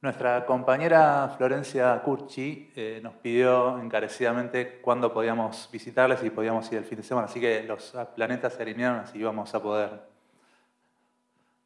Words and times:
Nuestra 0.00 0.44
compañera 0.44 1.32
Florencia 1.36 2.02
Curchi 2.02 2.72
eh, 2.76 3.00
nos 3.02 3.14
pidió 3.14 3.78
encarecidamente 3.78 4.80
cuándo 4.80 5.14
podíamos 5.14 5.68
visitarles 5.72 6.22
y 6.24 6.30
podíamos 6.30 6.70
ir 6.72 6.78
el 6.78 6.84
fin 6.84 6.98
de 6.98 7.04
semana, 7.04 7.26
así 7.26 7.40
que 7.40 7.62
los 7.62 7.94
planetas 8.14 8.52
se 8.52 8.62
alinearon, 8.62 8.98
así 8.98 9.18
íbamos 9.18 9.54
a 9.54 9.62
poder. 9.62 10.02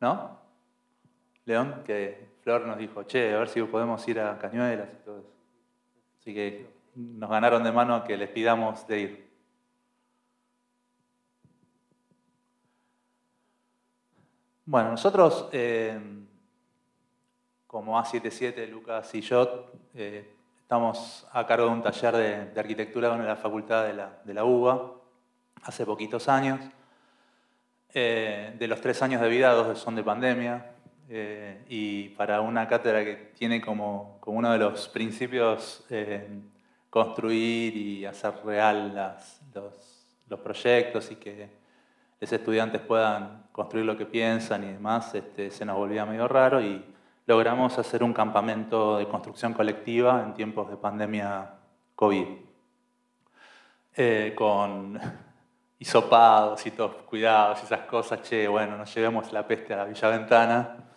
¿No? 0.00 0.37
León, 1.48 1.82
que 1.84 2.28
Flor 2.42 2.66
nos 2.66 2.76
dijo, 2.76 3.04
che, 3.04 3.34
a 3.34 3.38
ver 3.38 3.48
si 3.48 3.62
podemos 3.62 4.06
ir 4.06 4.20
a 4.20 4.38
Cañuelas 4.38 4.88
y 4.92 5.04
todo 5.04 5.18
eso. 5.20 5.32
Así 6.20 6.34
que 6.34 6.70
nos 6.94 7.30
ganaron 7.30 7.64
de 7.64 7.72
mano 7.72 8.04
que 8.04 8.16
les 8.16 8.28
pidamos 8.28 8.86
de 8.86 9.00
ir. 9.00 9.30
Bueno, 14.66 14.90
nosotros... 14.90 15.48
Eh, 15.52 15.98
como 17.66 18.00
A77, 18.00 18.66
Lucas 18.66 19.14
y 19.14 19.20
yo, 19.20 19.70
eh, 19.94 20.34
estamos 20.62 21.26
a 21.32 21.46
cargo 21.46 21.66
de 21.66 21.72
un 21.72 21.82
taller 21.82 22.16
de, 22.54 22.58
arquitectura 22.60 23.14
en 23.14 23.26
la 23.26 23.36
Facultad 23.36 23.84
de 23.84 24.32
la, 24.32 24.44
UBA 24.44 24.94
hace 25.64 25.84
poquitos 25.84 26.30
años. 26.30 26.60
Eh, 27.92 28.56
de 28.58 28.68
los 28.68 28.80
tres 28.80 29.02
años 29.02 29.20
de 29.20 29.28
vida, 29.28 29.52
dos 29.52 29.78
son 29.78 29.94
de 29.94 30.02
pandemia. 30.02 30.77
Eh, 31.10 31.64
y 31.68 32.08
para 32.10 32.40
una 32.40 32.68
cátedra 32.68 33.04
que 33.04 33.32
tiene 33.36 33.60
como, 33.60 34.18
como 34.20 34.38
uno 34.38 34.52
de 34.52 34.58
los 34.58 34.88
principios 34.88 35.86
construir 36.90 37.76
y 37.76 38.04
hacer 38.06 38.34
real 38.44 38.94
los, 39.54 39.72
los, 40.28 40.40
proyectos 40.40 41.10
y 41.10 41.16
que 41.16 41.48
los 42.20 42.32
estudiantes 42.32 42.80
puedan 42.80 43.44
construir 43.52 43.86
lo 43.86 43.96
que 43.96 44.06
piensan 44.06 44.64
y 44.64 44.72
demás, 44.72 45.14
este, 45.14 45.50
se 45.50 45.64
nos 45.64 45.76
volvía 45.76 46.06
medio 46.06 46.28
raro 46.28 46.60
y 46.60 46.84
logramos 47.26 47.78
hacer 47.78 48.02
un 48.02 48.12
campamento 48.12 48.98
de 48.98 49.06
construcción 49.06 49.52
colectiva 49.52 50.22
en 50.24 50.34
tiempos 50.34 50.70
de 50.70 50.76
pandemia 50.76 51.54
COVID. 51.94 52.26
Eh, 54.00 54.32
con 54.36 54.98
hisopados 55.80 56.64
y 56.66 56.70
todos 56.70 56.94
cuidados 57.02 57.60
y 57.62 57.64
esas 57.66 57.80
cosas, 57.80 58.22
che, 58.22 58.46
bueno, 58.48 58.76
nos 58.76 58.94
llevemos 58.94 59.32
la 59.32 59.46
peste 59.46 59.74
a 59.74 59.78
la 59.78 59.84
Villa 59.84 60.08
Ventana. 60.08 60.87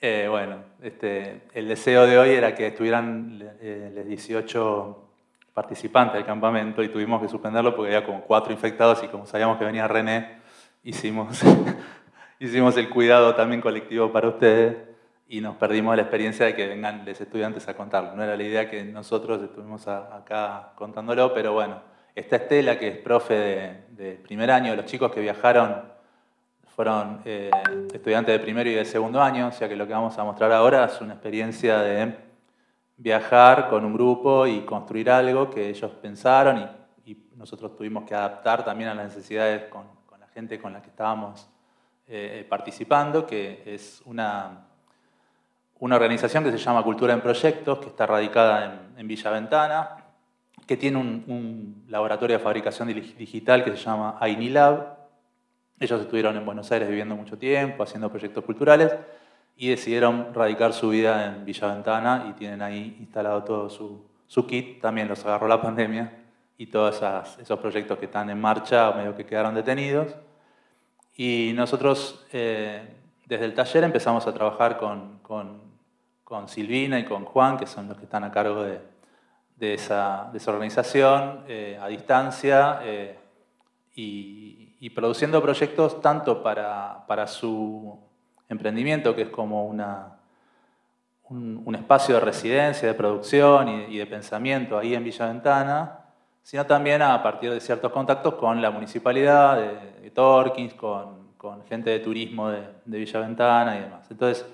Eh, 0.00 0.26
bueno, 0.28 0.56
este, 0.82 1.42
el 1.54 1.68
deseo 1.68 2.06
de 2.06 2.18
hoy 2.18 2.30
era 2.30 2.54
que 2.54 2.66
estuvieran 2.66 3.38
eh, 3.60 3.92
los 3.94 4.06
18 4.06 5.02
participantes 5.54 6.14
del 6.14 6.26
campamento 6.26 6.82
y 6.82 6.88
tuvimos 6.88 7.22
que 7.22 7.28
suspenderlo 7.28 7.74
porque 7.74 7.94
había 7.94 8.06
como 8.06 8.22
cuatro 8.22 8.52
infectados 8.52 9.02
y 9.02 9.08
como 9.08 9.26
sabíamos 9.26 9.58
que 9.58 9.64
venía 9.64 9.88
René, 9.88 10.38
hicimos 10.82 11.40
hicimos 12.38 12.76
el 12.76 12.90
cuidado 12.90 13.34
también 13.34 13.62
colectivo 13.62 14.12
para 14.12 14.28
ustedes 14.28 14.76
y 15.28 15.40
nos 15.40 15.56
perdimos 15.56 15.96
la 15.96 16.02
experiencia 16.02 16.46
de 16.46 16.54
que 16.54 16.66
vengan 16.66 17.04
los 17.04 17.20
estudiantes 17.20 17.66
a 17.68 17.74
contarlo. 17.74 18.14
No 18.14 18.22
era 18.22 18.36
la 18.36 18.42
idea 18.42 18.70
que 18.70 18.84
nosotros 18.84 19.42
estuvimos 19.42 19.88
acá 19.88 20.72
contándolo, 20.76 21.34
pero 21.34 21.52
bueno, 21.52 21.80
esta 22.14 22.36
Estela, 22.36 22.78
que 22.78 22.88
es 22.88 22.98
profe 22.98 23.84
de, 23.88 24.20
primer 24.22 24.50
año, 24.50 24.74
los 24.76 24.84
chicos 24.84 25.12
que 25.12 25.20
viajaron 25.20 25.95
fueron 26.76 27.22
eh, 27.24 27.50
estudiantes 27.92 28.34
de 28.34 28.38
primero 28.38 28.68
y 28.68 28.74
de 28.74 28.84
segundo 28.84 29.22
año, 29.22 29.48
o 29.48 29.52
sea 29.52 29.66
que 29.66 29.74
lo 29.74 29.86
que 29.86 29.94
vamos 29.94 30.16
a 30.18 30.24
mostrar 30.24 30.52
ahora 30.52 30.84
es 30.84 31.00
una 31.00 31.14
experiencia 31.14 31.78
de 31.78 32.14
viajar 32.98 33.70
con 33.70 33.82
un 33.86 33.94
grupo 33.94 34.46
y 34.46 34.60
construir 34.60 35.10
algo 35.10 35.48
que 35.48 35.70
ellos 35.70 35.90
pensaron 36.02 36.58
y, 36.58 37.16
nosotros 37.36 37.76
tuvimos 37.76 38.04
que 38.04 38.14
adaptar 38.14 38.64
también 38.64 38.88
a 38.88 38.94
las 38.94 39.14
necesidades 39.14 39.64
con, 39.64 39.84
la 40.18 40.26
gente 40.28 40.58
con 40.58 40.72
la 40.72 40.80
que 40.80 40.88
estábamos 40.88 41.46
eh, 42.08 42.46
participando, 42.48 43.26
que 43.26 43.62
es 43.66 44.00
una, 44.06 44.66
una 45.78 45.96
organización 45.96 46.44
que 46.44 46.50
se 46.50 46.56
llama 46.56 46.82
Cultura 46.82 47.12
en 47.12 47.20
Proyectos, 47.20 47.78
que 47.78 47.88
está 47.88 48.06
radicada 48.06 48.80
en, 48.96 49.06
Villa 49.06 49.30
Ventana, 49.30 49.96
que 50.66 50.78
tiene 50.78 50.96
un, 50.96 51.84
laboratorio 51.88 52.38
de 52.38 52.42
fabricación 52.42 52.88
digital 52.88 53.62
que 53.62 53.72
se 53.72 53.76
llama 53.76 54.16
AINILAB. 54.18 54.95
Ellos 55.78 56.00
estuvieron 56.00 56.36
en 56.36 56.46
Buenos 56.46 56.72
Aires 56.72 56.88
viviendo 56.88 57.14
mucho 57.16 57.36
tiempo, 57.36 57.82
haciendo 57.82 58.10
proyectos 58.10 58.44
culturales, 58.44 58.94
y 59.56 59.68
decidieron 59.68 60.32
radicar 60.34 60.72
su 60.72 60.90
vida 60.90 61.26
en 61.26 61.44
Villa 61.44 61.72
Ventana 61.74 62.26
y 62.28 62.32
tienen 62.32 62.62
ahí 62.62 62.96
instalado 63.00 63.42
todo 63.44 63.70
su, 63.70 64.46
kit. 64.46 64.80
También 64.80 65.08
los 65.08 65.24
agarró 65.24 65.48
la 65.48 65.60
pandemia 65.60 66.12
y 66.58 66.66
todos 66.66 67.02
esos 67.38 67.58
proyectos 67.58 67.98
que 67.98 68.06
están 68.06 68.30
en 68.30 68.40
marcha 68.40 68.92
medio 68.92 69.14
que 69.14 69.24
quedaron 69.24 69.54
detenidos. 69.54 70.14
Y 71.14 71.52
nosotros 71.54 72.26
eh, 72.32 72.96
desde 73.26 73.44
el 73.44 73.54
taller 73.54 73.84
empezamos 73.84 74.26
a 74.26 74.32
trabajar 74.32 74.78
con, 74.78 75.18
con, 75.22 75.66
Silvina 76.48 76.98
y 76.98 77.04
con 77.04 77.24
Juan, 77.24 77.56
que 77.56 77.66
son 77.66 77.88
los 77.88 77.96
que 77.96 78.04
están 78.04 78.24
a 78.24 78.30
cargo 78.30 78.62
de, 78.62 78.80
de, 79.56 79.74
esa, 79.74 80.28
de 80.32 80.38
esa, 80.38 80.50
organización, 80.50 81.44
eh, 81.48 81.78
a 81.80 81.86
distancia, 81.88 82.80
eh, 82.82 83.18
y, 83.94 84.65
y, 84.80 84.90
produciendo 84.90 85.42
proyectos 85.42 86.00
tanto 86.00 86.42
para, 86.42 87.04
para, 87.06 87.26
su 87.26 87.98
emprendimiento, 88.48 89.14
que 89.14 89.22
es 89.22 89.28
como 89.28 89.66
una, 89.66 90.18
un, 91.28 91.62
un 91.64 91.74
espacio 91.74 92.16
de 92.16 92.20
residencia, 92.20 92.88
de 92.88 92.94
producción 92.94 93.68
y, 93.68 93.94
y 93.94 93.98
de 93.98 94.06
pensamiento 94.06 94.78
ahí 94.78 94.94
en 94.94 95.04
Villa 95.04 95.26
Ventana, 95.26 96.00
sino 96.42 96.64
también 96.64 97.02
a 97.02 97.22
partir 97.22 97.50
de 97.50 97.60
ciertos 97.60 97.90
contactos 97.90 98.34
con 98.34 98.62
la 98.62 98.70
municipalidad 98.70 99.56
de, 99.56 100.10
de 100.10 100.76
con, 100.76 101.32
con, 101.36 101.64
gente 101.64 101.90
de 101.90 101.98
turismo 101.98 102.50
de, 102.50 102.62
de, 102.84 102.98
Villa 102.98 103.20
Ventana 103.20 103.76
y 103.76 103.80
demás. 103.80 104.10
Entonces 104.10 104.46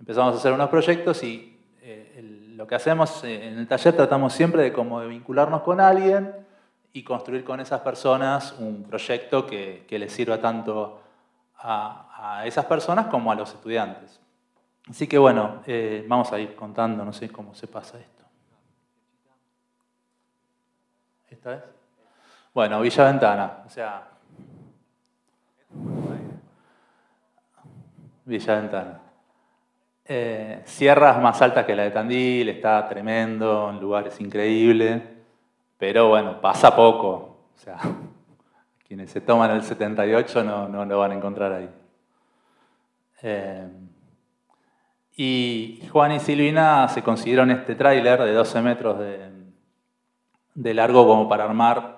empezamos 0.00 0.34
a 0.34 0.38
hacer 0.38 0.52
unos 0.52 0.68
proyectos 0.68 1.22
y 1.22 1.56
eh, 1.82 2.20
lo 2.56 2.66
que 2.66 2.74
hacemos 2.74 3.22
en 3.22 3.58
el 3.58 3.68
taller 3.68 3.94
tratamos 3.94 4.32
siempre 4.32 4.62
de 4.62 4.72
como 4.72 5.00
de 5.00 5.06
vincularnos 5.06 5.62
con 5.62 5.80
alguien 5.80 6.45
y 6.96 7.02
construir 7.02 7.44
con 7.44 7.60
esas 7.60 7.82
personas 7.82 8.54
un 8.58 8.84
proyecto 8.84 9.46
que, 9.46 9.84
que 9.86 9.98
les 9.98 10.10
sirva 10.10 10.40
tanto 10.40 11.02
a, 11.58 12.38
a, 12.38 12.46
esas 12.46 12.64
personas 12.64 13.08
como 13.08 13.30
a 13.30 13.34
los 13.34 13.52
estudiantes. 13.52 14.18
Así 14.88 15.06
que 15.06 15.18
bueno, 15.18 15.62
eh, 15.66 16.06
vamos 16.08 16.32
a 16.32 16.38
ir 16.38 16.56
contando, 16.56 17.04
no 17.04 17.12
sé 17.12 17.28
cómo 17.28 17.54
se 17.54 17.66
pasa 17.66 18.00
esto. 18.00 18.24
¿Esta 21.28 21.50
vez? 21.50 21.64
Bueno, 22.54 22.80
Villa 22.80 23.04
Ventana, 23.04 23.58
o 23.66 23.68
sea. 23.68 24.08
Villa 28.24 28.54
Ventana. 28.54 29.00
Eh, 30.02 30.62
sierras 30.64 31.20
más 31.20 31.42
altas 31.42 31.66
que 31.66 31.76
la 31.76 31.82
de 31.82 31.90
Tandil, 31.90 32.48
está 32.48 32.88
tremendo, 32.88 33.68
en 33.68 33.80
lugares 33.80 34.18
increíbles, 34.18 35.15
pero 35.78 36.08
bueno, 36.08 36.40
pasa 36.40 36.74
poco. 36.74 37.48
O 37.54 37.58
sea, 37.58 37.78
quienes 38.86 39.10
se 39.10 39.20
toman 39.20 39.50
el 39.50 39.62
78 39.62 40.44
no, 40.44 40.68
no 40.68 40.84
lo 40.84 40.98
van 40.98 41.12
a 41.12 41.14
encontrar 41.14 41.52
ahí. 41.52 41.70
Eh, 43.22 43.68
y 45.16 45.88
Juan 45.90 46.12
y 46.12 46.20
Silvina 46.20 46.86
se 46.88 47.02
consiguieron 47.02 47.50
este 47.50 47.74
tráiler 47.74 48.22
de 48.22 48.32
12 48.32 48.62
metros 48.62 48.98
de, 48.98 49.30
de 50.54 50.74
largo 50.74 51.06
como 51.06 51.28
para 51.28 51.44
armar 51.44 51.96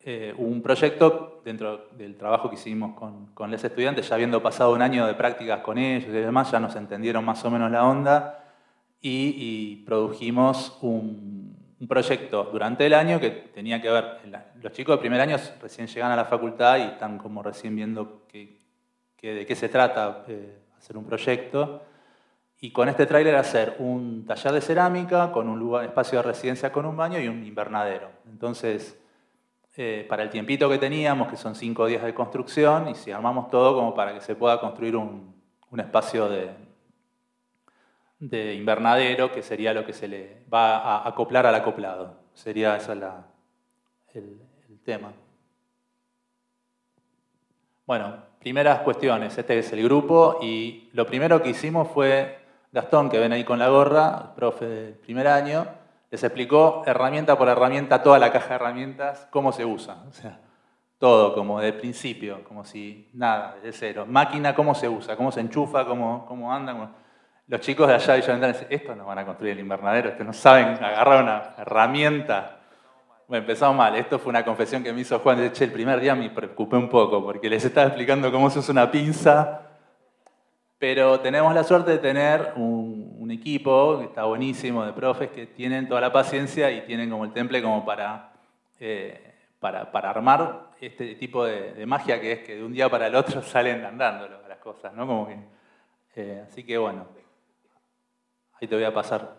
eh, 0.00 0.32
un 0.38 0.62
proyecto 0.62 1.42
dentro 1.44 1.88
del 1.92 2.16
trabajo 2.16 2.48
que 2.48 2.54
hicimos 2.54 2.94
con, 2.94 3.26
con, 3.34 3.50
los 3.50 3.62
estudiantes, 3.62 4.08
ya 4.08 4.14
habiendo 4.14 4.42
pasado 4.42 4.72
un 4.72 4.80
año 4.80 5.06
de 5.06 5.14
prácticas 5.14 5.60
con 5.60 5.76
ellos 5.76 6.08
y 6.08 6.12
demás, 6.12 6.50
ya 6.50 6.60
nos 6.60 6.76
entendieron 6.76 7.24
más 7.24 7.44
o 7.44 7.50
menos 7.50 7.70
la 7.70 7.84
onda 7.84 8.44
y, 9.00 9.76
produjimos 9.86 10.78
un, 10.82 11.37
proyecto 11.86 12.44
durante 12.50 12.86
el 12.86 12.94
año 12.94 13.20
que 13.20 13.30
tenía 13.30 13.80
que 13.80 13.90
ver, 13.90 14.18
los 14.60 14.72
chicos 14.72 14.96
de 14.96 15.00
primer 15.00 15.20
año 15.20 15.36
recién 15.60 15.86
llegan 15.86 16.10
a 16.10 16.16
la 16.16 16.24
facultad 16.24 16.78
y 16.78 16.82
están 16.82 17.18
como 17.18 17.42
recién 17.42 17.76
viendo 17.76 18.26
que, 18.26 18.58
de 19.20 19.46
qué 19.46 19.54
se 19.54 19.68
trata 19.68 20.24
eh, 20.26 20.58
hacer 20.76 20.96
un 20.96 21.04
proyecto 21.04 21.82
y 22.60 22.72
con 22.72 22.88
este 22.88 23.06
tráiler 23.06 23.36
hacer 23.36 23.76
un 23.78 24.26
taller 24.26 24.52
de 24.52 24.60
cerámica 24.60 25.30
con 25.30 25.48
un 25.48 25.58
lugar, 25.58 25.84
espacio 25.84 26.18
de 26.18 26.24
residencia 26.24 26.72
con 26.72 26.84
un 26.84 26.96
baño 26.96 27.20
y 27.20 27.28
un 27.28 27.44
invernadero. 27.44 28.10
Entonces, 28.26 28.98
eh, 29.76 30.04
para 30.08 30.24
el 30.24 30.30
tiempito 30.30 30.68
que 30.68 30.78
teníamos, 30.78 31.28
que 31.28 31.36
son 31.36 31.54
cinco 31.54 31.86
días 31.86 32.02
de 32.02 32.12
construcción, 32.12 32.88
y 32.88 32.96
si 32.96 33.12
armamos 33.12 33.48
todo 33.48 33.76
como 33.76 33.94
para 33.94 34.12
que 34.12 34.20
se 34.20 34.34
pueda 34.34 34.60
construir 34.60 34.96
un, 34.96 35.36
un 35.70 35.80
espacio 35.80 36.28
de, 36.28 36.50
de, 38.18 38.54
invernadero, 38.54 39.32
que 39.32 39.42
sería 39.42 39.72
lo 39.72 39.84
que 39.84 39.92
se 39.92 40.08
le 40.08 40.44
va 40.52 40.78
a 40.78 41.08
acoplar 41.08 41.46
al 41.46 41.54
acoplado. 41.54 42.16
Sería 42.34 42.76
ese 42.76 42.94
la, 42.94 43.26
el, 44.14 44.40
el 44.68 44.78
tema. 44.80 45.12
Bueno, 47.86 48.16
primeras 48.38 48.80
cuestiones, 48.80 49.36
este 49.38 49.58
es 49.58 49.72
el 49.72 49.82
grupo 49.82 50.38
y 50.42 50.90
lo 50.92 51.06
primero 51.06 51.42
que 51.42 51.50
hicimos 51.50 51.88
fue, 51.88 52.38
Gastón, 52.72 53.08
que 53.08 53.18
ven 53.18 53.32
ahí 53.32 53.44
con 53.44 53.58
la 53.58 53.68
gorra, 53.68 54.34
profe 54.34 54.66
del 54.66 54.94
primer 54.94 55.26
año, 55.26 55.66
les 56.10 56.22
explicó 56.22 56.82
herramienta 56.86 57.36
por 57.36 57.48
herramienta, 57.48 58.02
toda 58.02 58.18
la 58.18 58.32
caja 58.32 58.50
de 58.50 58.54
herramientas, 58.54 59.28
cómo 59.30 59.52
se 59.52 59.64
usa. 59.64 60.04
O 60.08 60.12
sea, 60.12 60.40
todo, 60.98 61.34
como 61.34 61.60
de 61.60 61.72
principio, 61.72 62.42
como 62.44 62.64
si 62.64 63.08
nada, 63.12 63.56
desde 63.62 63.78
cero. 63.78 64.06
Máquina, 64.08 64.54
cómo 64.54 64.74
se 64.74 64.88
usa, 64.88 65.16
cómo 65.16 65.30
se 65.30 65.40
enchufa, 65.40 65.86
cómo, 65.86 66.24
cómo 66.26 66.52
anda. 66.52 66.90
Los 67.48 67.60
chicos 67.60 67.88
de 67.88 67.94
allá 67.94 68.14
de 68.14 68.20
dicen, 68.20 68.66
esto 68.70 68.94
no 68.94 69.06
van 69.06 69.18
a 69.18 69.24
construir 69.24 69.52
el 69.52 69.60
invernadero, 69.60 70.16
que 70.16 70.24
no 70.24 70.32
saben 70.32 70.68
agarrar 70.84 71.22
una 71.22 71.54
herramienta 71.58 72.58
bueno, 73.28 73.42
empezamos 73.42 73.76
mal. 73.76 73.94
Esto 73.94 74.18
fue 74.18 74.30
una 74.30 74.42
confesión 74.42 74.82
que 74.82 74.90
me 74.90 75.02
hizo 75.02 75.18
Juan. 75.18 75.36
De 75.36 75.48
hecho, 75.48 75.62
el 75.62 75.70
primer 75.70 76.00
día 76.00 76.14
me 76.14 76.30
preocupé 76.30 76.76
un 76.76 76.88
poco 76.88 77.22
porque 77.22 77.50
les 77.50 77.62
estaba 77.62 77.88
explicando 77.88 78.32
cómo 78.32 78.48
se 78.48 78.60
usa 78.60 78.72
una 78.72 78.90
pinza. 78.90 79.60
Pero 80.78 81.20
tenemos 81.20 81.54
la 81.54 81.62
suerte 81.62 81.90
de 81.90 81.98
tener 81.98 82.54
un, 82.56 83.06
equipo 83.30 83.98
que 83.98 84.06
está 84.06 84.24
buenísimo 84.24 84.86
de 84.86 84.94
profes 84.94 85.30
que 85.30 85.46
tienen 85.46 85.86
toda 85.86 86.00
la 86.00 86.10
paciencia 86.10 86.70
y 86.70 86.86
tienen 86.86 87.10
como 87.10 87.26
el 87.26 87.32
temple 87.34 87.62
como 87.62 87.84
para, 87.84 88.32
eh, 88.80 89.34
para, 89.60 89.92
para, 89.92 90.08
armar 90.08 90.70
este 90.80 91.14
tipo 91.16 91.44
de, 91.44 91.84
magia 91.84 92.18
que 92.22 92.32
es 92.32 92.38
que 92.38 92.56
de 92.56 92.64
un 92.64 92.72
día 92.72 92.88
para 92.88 93.08
el 93.08 93.14
otro 93.14 93.42
salen 93.42 93.84
andando 93.84 94.26
las 94.48 94.58
cosas, 94.60 94.94
¿no? 94.94 95.28
Eh, 96.16 96.42
así 96.48 96.64
que 96.64 96.78
bueno, 96.78 97.06
ahí 98.60 98.68
te 98.68 98.74
voy 98.74 98.84
a 98.84 98.92
pasar. 98.92 99.36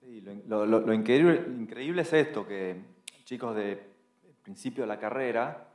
Sí, 0.00 0.24
lo, 0.46 0.92
increíble, 0.92 2.02
es 2.02 2.12
esto, 2.12 2.46
que 2.46 2.80
chicos 3.24 3.54
de 3.56 3.90
principio 4.42 4.84
de 4.84 4.88
la 4.88 4.98
carrera 4.98 5.68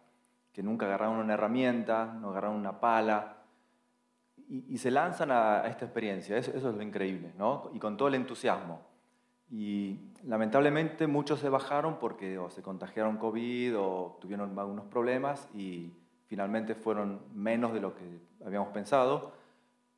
que 0.52 0.64
nunca 0.64 0.88
agarraron 0.88 1.18
una 1.18 1.36
herramienta, 1.36 2.18
no 2.20 2.32
agarraron 2.32 2.58
una 2.58 2.80
pala, 2.80 3.38
y, 4.50 4.78
se 4.78 4.90
lanzan 4.90 5.30
a, 5.30 5.68
esta 5.68 5.86
experiencia. 5.86 6.38
Eso, 6.38 6.52
es 6.52 6.64
lo 6.64 6.82
increíble, 6.82 7.32
¿no? 7.38 7.70
Y 7.74 7.80
con 7.80 7.96
todo 7.96 8.08
el 8.08 8.16
entusiasmo. 8.16 8.82
Y 9.52 10.00
lamentablemente 10.24 11.06
muchos 11.06 11.42
se 11.42 11.50
bajaron 11.50 12.00
porque 12.00 12.40
se 12.50 12.64
contagiaron 12.64 13.18
COVID 13.18 13.78
o 13.78 14.18
tuvieron 14.20 14.58
algunos 14.58 14.86
problemas 14.86 15.48
y 15.54 15.92
finalmente 16.26 16.76
fueron 16.76 17.22
menos 17.36 17.72
de 17.74 17.80
lo 17.80 17.94
que 17.94 18.20
habíamos 18.44 18.70
pensado, 18.70 19.34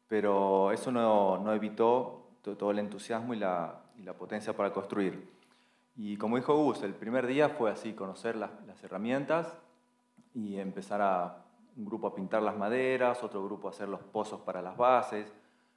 pero 0.08 0.72
eso 0.72 0.92
no 0.92 1.54
evitó 1.54 2.29
todo 2.56 2.72
el 2.72 2.80
entusiasmo 2.80 3.34
y 3.34 3.38
la, 3.38 3.82
y 3.98 4.04
la 4.04 4.14
potencia 4.14 4.56
para 4.56 4.72
construir. 4.72 5.40
Y 6.02 6.16
como 6.16 6.38
dijo 6.38 6.56
Gus, 6.56 6.82
el 6.84 6.94
primer 6.94 7.28
día 7.28 7.50
fue 7.50 7.72
así, 7.72 7.92
conocer 7.92 8.38
las, 8.38 8.52
herramientas 8.82 9.54
y 10.34 10.58
empezar 10.58 11.02
a 11.02 11.44
un 11.76 11.84
grupo 11.84 12.08
a 12.08 12.16
pintar 12.16 12.42
las 12.42 12.56
maderas, 12.56 13.22
otro 13.22 13.44
grupo 13.44 13.68
a 13.68 13.72
hacer 13.72 13.90
los 13.90 14.00
pozos 14.00 14.40
para 14.40 14.62
las 14.62 14.78
bases, 14.78 15.34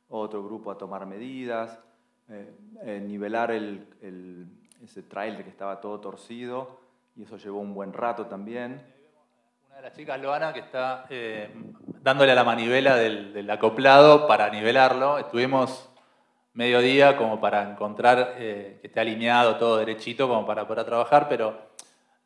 otro 0.08 0.44
grupo 0.44 0.70
a 0.70 0.78
tomar 0.78 1.06
medidas, 1.06 1.76
eh, 2.28 2.54
eh, 2.84 3.02
nivelar 3.04 3.50
el, 3.50 4.46
ese 4.80 5.02
trailer 5.02 5.42
que 5.42 5.50
estaba 5.50 5.80
todo 5.80 5.98
torcido 5.98 6.78
y 7.16 7.24
eso 7.24 7.36
llevó 7.36 7.58
un 7.58 7.74
buen 7.74 7.92
rato 7.92 8.26
también. 8.26 8.80
Una 9.66 9.76
de 9.78 9.82
las 9.82 9.92
chicas, 9.92 10.20
Loana, 10.20 10.52
que 10.52 10.60
está 10.60 11.06
eh, 11.10 11.52
dándole 12.00 12.30
a 12.30 12.36
la 12.36 12.44
manivela 12.44 12.94
del, 12.94 13.32
del 13.32 13.50
acoplado 13.50 14.28
para 14.28 14.50
nivelarlo. 14.50 15.19
Estuvimos 15.19 15.91
mediodía 16.54 17.16
como 17.16 17.40
para 17.40 17.70
encontrar 17.70 18.34
eh, 18.38 18.78
que 18.81 18.88
esté 18.88 19.00
alineado 19.00 19.56
todo 19.56 19.78
derechito 19.78 20.28
como 20.28 20.46
para 20.46 20.66
poder 20.66 20.84
trabajar, 20.84 21.28
pero 21.28 21.72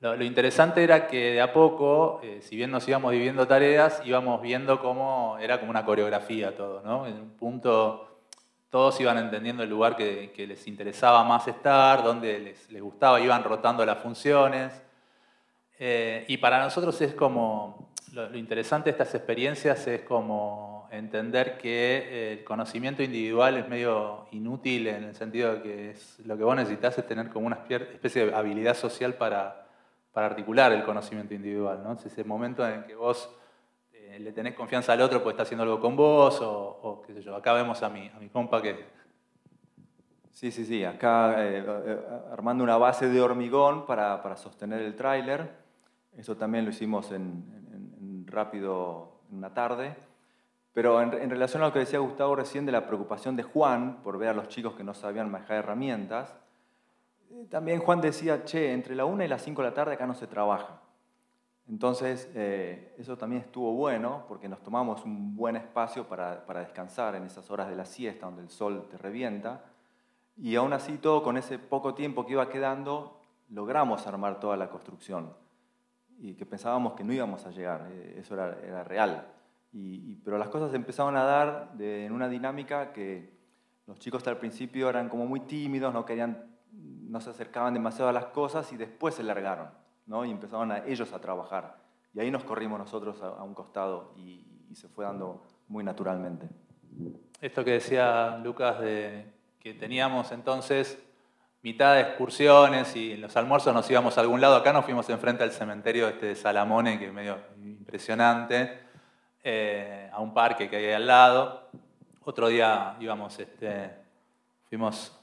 lo, 0.01 0.23
interesante 0.23 0.85
era 0.85 1.07
que 1.07 1.33
de 1.33 1.41
a 1.41 1.53
poco, 1.53 2.21
eh, 2.23 2.41
si 2.43 2.55
bien 2.55 2.71
nos 2.71 2.87
íbamos 2.87 3.13
dividiendo 3.13 3.47
tareas, 3.47 4.03
íbamos 4.05 4.43
viendo 4.43 4.79
cómo 4.81 5.39
era 5.41 5.59
como 5.59 5.71
una 5.71 5.85
coreografía 5.85 6.55
todo, 6.55 6.83
¿no? 6.83 7.07
En 7.07 7.15
un 7.15 7.31
punto 7.31 8.07
todos 8.69 9.01
iban 9.01 9.17
entendiendo 9.17 9.63
el 9.63 9.71
lugar 9.71 9.97
que, 9.97 10.33
les 10.37 10.67
interesaba 10.67 11.25
más 11.25 11.49
estar, 11.49 12.03
dónde 12.03 12.39
les, 12.69 12.83
gustaba, 12.83 13.21
iban 13.21 13.43
rotando 13.43 13.87
las 13.87 13.99
funciones. 13.99 14.83
Eh, 15.79 16.27
y 16.29 16.37
para 16.37 16.63
nosotros 16.63 17.01
es 17.01 17.15
como, 17.15 17.91
lo, 18.13 18.29
lo 18.29 18.37
interesante 18.37 18.91
de 18.91 18.91
estas 18.91 19.15
experiencias 19.15 19.87
es 19.87 20.03
como 20.03 20.76
entender 20.91 21.59
que 21.59 21.99
eh, 21.99 22.33
el 22.35 22.45
conocimiento 22.45 23.03
individual 23.03 23.57
es 23.57 23.69
medio 23.69 24.27
inútil 24.33 24.87
en 24.89 25.05
el 25.05 25.15
sentido 25.15 25.55
de 25.55 25.63
que 25.63 25.91
es, 25.91 26.19
lo 26.25 26.37
que 26.37 26.45
vos 26.45 26.57
necesitas 26.57 26.97
es 26.99 27.07
tener 27.07 27.31
como 27.31 27.47
una 27.47 27.65
especie 27.69 28.27
de 28.27 28.35
habilidad 28.35 28.75
social 28.75 29.15
para, 29.15 29.67
para 30.13 30.27
articular 30.27 30.73
el 30.73 30.85
conocimiento 30.85 31.35
individual. 31.35 31.83
¿no? 31.83 31.93
Es 31.93 32.07
ese 32.07 32.25
momento 32.25 32.67
en 32.67 32.85
que 32.85 32.95
vos 32.95 33.31
eh, 33.93 34.19
le 34.19 34.33
tenés 34.33 34.55
confianza 34.55 34.93
al 34.93 35.01
otro 35.01 35.21
porque 35.23 35.35
está 35.35 35.43
haciendo 35.43 35.65
algo 35.65 35.81
con 35.81 35.97
vos 35.97 36.39
o, 36.43 37.03
qué 37.07 37.15
sé 37.15 37.23
yo. 37.23 37.35
Acá 37.37 37.53
vemos 37.53 37.83
a 37.83 37.89
mi, 37.89 38.09
a 38.09 38.19
mi 38.19 38.29
compa 38.29 38.63
que... 38.63 38.97
Sí, 40.33 40.51
sí, 40.51 40.65
sí. 40.65 40.85
Acá 40.85 41.35
eh, 41.39 41.65
armando 42.31 42.63
una 42.63 42.77
base 42.77 43.09
de 43.09 43.21
hormigón 43.21 43.87
para, 43.87 44.23
para 44.23 44.37
sostener 44.37 44.83
el 44.83 44.95
tráiler. 44.95 45.51
Eso 46.17 46.37
también 46.37 46.65
lo 46.65 46.71
hicimos 46.71 47.11
en, 47.13 47.45
en 47.73 48.27
rápido 48.27 49.17
en 49.31 49.39
una 49.39 49.55
tarde. 49.55 49.97
Pero 50.77 51.01
en, 51.01 51.31
relación 51.31 51.63
a 51.63 51.69
lo 51.69 51.73
que 51.73 51.79
decía 51.79 52.01
Gustavo 52.01 52.37
recién 52.37 52.67
de 52.67 52.73
la 52.73 52.87
preocupación 52.87 53.35
de 53.35 53.43
Juan 53.43 54.03
por 54.03 54.19
ver 54.19 54.29
a 54.29 54.35
los 54.35 54.49
chicos 54.49 54.75
que 54.75 54.85
no 54.85 54.93
sabían 54.93 55.31
manejar 55.31 55.57
herramientas, 55.57 56.37
eh, 57.31 57.47
también 57.49 57.81
Juan 57.81 58.03
decía, 58.03 58.45
che, 58.45 58.75
entre 58.75 58.95
la 58.95 59.07
1 59.07 59.25
y 59.25 59.29
las 59.29 59.41
5 59.41 59.63
de 59.63 59.69
la 59.69 59.75
tarde 59.75 59.95
acá 59.95 60.07
no 60.07 60.15
se 60.15 60.27
trabaja. 60.27 60.83
Entonces, 61.67 62.31
eh, 62.35 62.95
eso 62.99 63.17
también 63.17 63.41
estuvo 63.41 63.73
bueno 63.73 64.27
porque 64.29 64.51
nos 64.51 64.63
tomamos 64.63 65.03
un 65.07 65.35
buen 65.35 65.57
espacio 65.57 66.07
para, 66.07 66.45
para, 66.45 66.61
descansar 66.61 67.15
en 67.15 67.25
esas 67.25 67.51
horas 67.51 67.71
de 67.71 67.75
la 67.75 67.87
siesta 67.87 68.27
donde 68.27 68.43
el 68.43 68.51
sol 68.51 68.87
te 68.91 68.99
revienta. 68.99 69.65
Y 70.37 70.57
aún 70.57 70.75
así, 70.75 70.99
todo 70.99 71.23
con 71.23 71.39
ese 71.39 71.59
poco 71.59 71.95
tiempo 71.95 72.27
que 72.27 72.33
iba 72.33 72.51
quedando, 72.51 73.19
logramos 73.49 74.07
armar 74.07 74.41
toda 74.41 74.59
la 74.59 74.69
construcción. 74.69 75.33
Y 76.19 76.35
que 76.35 76.45
pensábamos 76.45 76.93
que 76.93 77.03
no 77.03 77.15
íbamos 77.15 77.47
a 77.47 77.51
llegar, 77.51 77.89
eh, 77.91 78.17
eso 78.19 78.35
era, 78.35 78.59
era 78.63 78.85
real 78.85 79.33
pero 80.25 80.39
las 80.39 80.49
cosas 80.49 80.73
empezaron 80.75 81.17
a 81.17 81.25
dar 81.25 81.73
en 81.79 82.13
una 82.13 82.29
dinámica 82.29 82.93
que 82.93 83.37
los 83.87 83.99
chicos 83.99 84.19
hasta 84.19 84.31
el 84.31 84.39
principio 84.39 84.89
eran 84.89 85.09
como 85.09 85.27
muy 85.27 85.41
tímidos, 85.41 85.93
no, 85.93 86.05
querían, 86.05 86.45
no 86.73 87.21
se 87.21 87.31
acercaban 87.31 87.75
demasiado 87.75 88.09
a 88.09 88.13
las 88.13 88.27
cosas 88.27 88.73
y 88.73 88.77
después 88.77 89.15
se 89.15 89.23
largaron 89.23 89.69
¿no? 90.07 90.25
y 90.25 90.31
empezaron 90.31 90.73
a, 90.73 90.79
ellos 90.87 91.13
a 91.13 91.21
trabajar. 91.21 91.77
Y 92.15 92.21
ahí 92.21 92.31
nos 92.31 92.45
corrimos 92.45 92.79
nosotros 92.79 93.23
a, 93.23 93.43
un 93.43 93.55
costado 93.55 94.13
y, 94.17 94.45
se 94.75 94.89
fue 94.89 95.07
dando 95.07 95.43
muy 95.69 95.83
naturalmente. 95.83 96.51
Esto 97.41 97.65
que 97.65 97.71
decía 97.73 98.37
Lucas 98.45 98.79
de 98.81 99.33
que 99.59 99.73
teníamos 99.73 100.33
entonces 100.33 100.99
mitad 101.63 101.95
de 101.95 102.03
excursiones 102.03 102.95
y 102.95 103.13
en 103.13 103.23
los 103.23 103.35
almuerzos 103.37 103.73
nos 103.73 103.91
íbamos 103.91 104.19
a 104.19 104.21
algún 104.21 104.41
lado. 104.41 104.57
Acá 104.57 104.75
nos 104.75 104.85
fuimos 104.85 105.09
enfrente 105.09 105.45
al 105.45 105.53
cementerio 105.53 106.09
este 106.09 106.27
de 106.27 106.35
Salamone, 106.35 106.99
que 106.99 107.07
es 107.07 107.13
medio 107.13 107.39
impresionante. 107.65 108.86
Eh, 109.49 110.11
a 110.13 110.21
un 110.21 110.35
parque 110.35 110.69
que 110.69 110.75
hay 110.75 110.93
al 110.93 111.07
lado. 111.07 111.71
Otro 112.25 112.49
día 112.49 112.97
íbamos, 112.99 113.39
este, 113.39 113.93
fuimos, 114.69 115.17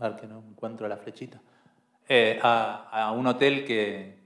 a 0.00 0.08
ver 0.08 0.20
que 0.20 0.26
no 0.26 0.42
encuentro 0.50 0.88
la 0.88 0.96
flechita, 0.96 1.40
eh, 2.08 2.40
a, 2.42 3.12
un 3.16 3.24
hotel 3.28 3.64
que, 3.64 4.22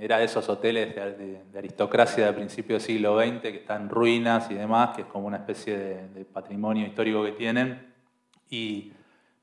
era 0.00 0.18
de 0.18 0.24
esos 0.24 0.48
hoteles 0.48 0.96
de, 0.96 1.40
aristocracia 1.56 2.26
del 2.26 2.34
principio 2.34 2.74
del 2.74 2.82
siglo 2.82 3.20
XX, 3.20 3.40
que 3.40 3.56
está 3.58 3.76
en 3.76 3.88
ruinas 3.88 4.50
y 4.50 4.54
demás, 4.54 4.96
que 4.96 5.02
es 5.02 5.06
como 5.06 5.28
una 5.28 5.36
especie 5.36 5.78
de, 5.78 6.24
patrimonio 6.24 6.84
histórico 6.84 7.22
que 7.22 7.32
tienen. 7.32 7.94
Y 8.48 8.92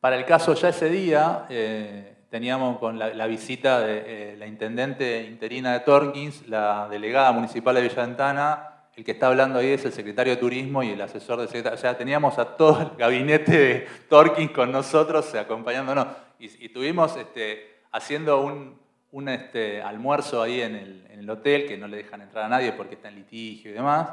para 0.02 0.18
el 0.18 0.26
caso 0.26 0.54
ya 0.54 0.68
ese 0.68 0.90
día 0.90 1.46
eh, 1.50 2.26
teníamos 2.30 2.78
con 2.78 3.00
la, 3.00 3.28
visita 3.28 3.80
de 3.80 4.36
la 4.38 4.48
intendente 4.48 5.24
interina 5.24 5.72
de 5.72 5.80
Torkins, 5.80 6.46
la 6.50 6.90
delegada 6.90 7.32
municipal 7.32 7.74
de 7.74 7.84
Villa 7.84 8.74
el 8.98 9.04
que 9.04 9.12
está 9.12 9.28
hablando 9.28 9.60
ahí 9.60 9.68
es 9.68 9.86
el 9.86 9.94
secretario 9.94 10.34
de 10.34 10.40
Turismo 10.40 10.82
y 10.82 10.90
el 10.90 11.02
asesor 11.02 11.40
de 11.40 11.46
secretario. 11.46 11.78
O 11.78 11.80
sea, 11.80 11.96
teníamos 11.96 12.40
a 12.40 12.58
todo 12.58 12.82
el 12.82 12.98
gabinete 12.98 13.52
de 13.52 13.88
Torkins 14.10 14.52
con 14.52 14.72
nosotros 14.72 15.36
acompañándonos. 15.36 16.08
Y, 16.40 16.46
y 16.64 16.66
estuvimos 16.66 17.16
este, 17.16 17.78
haciendo 17.92 18.42
un, 18.42 19.30
este, 19.30 19.84
almuerzo 19.84 20.42
ahí 20.42 20.62
en 20.62 20.76
el, 20.76 21.30
hotel, 21.30 21.68
que 21.68 21.78
no 21.78 21.88
le 21.88 21.98
dejan 21.98 22.22
entrar 22.22 22.46
a 22.46 22.50
nadie 22.50 22.72
porque 22.72 22.96
está 22.96 23.10
en 23.10 23.16
litigio 23.16 23.70
y 23.70 23.74
demás. 23.76 24.10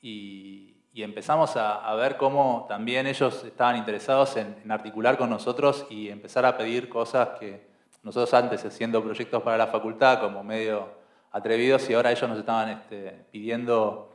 Y, 0.00 0.70
empezamos 0.94 1.56
a, 1.56 1.94
ver 1.96 2.16
cómo 2.16 2.64
también 2.66 3.06
ellos 3.06 3.44
estaban 3.44 3.76
interesados 3.76 4.38
en, 4.38 4.70
articular 4.70 5.18
con 5.18 5.28
nosotros 5.28 5.86
y 5.90 6.08
empezar 6.08 6.46
a 6.46 6.56
pedir 6.56 6.88
cosas 6.88 7.38
que 7.38 7.66
nosotros 8.02 8.32
antes 8.32 8.64
haciendo 8.64 9.02
proyectos 9.02 9.42
para 9.42 9.58
la 9.58 9.66
facultad 9.66 10.20
como 10.20 10.42
medio 10.42 10.88
atrevidos 11.32 11.90
y 11.90 11.94
ahora 11.94 12.12
ellos 12.12 12.28
nos 12.28 12.38
estaban 12.38 12.68
este, 12.70 13.24
pidiendo 13.32 14.13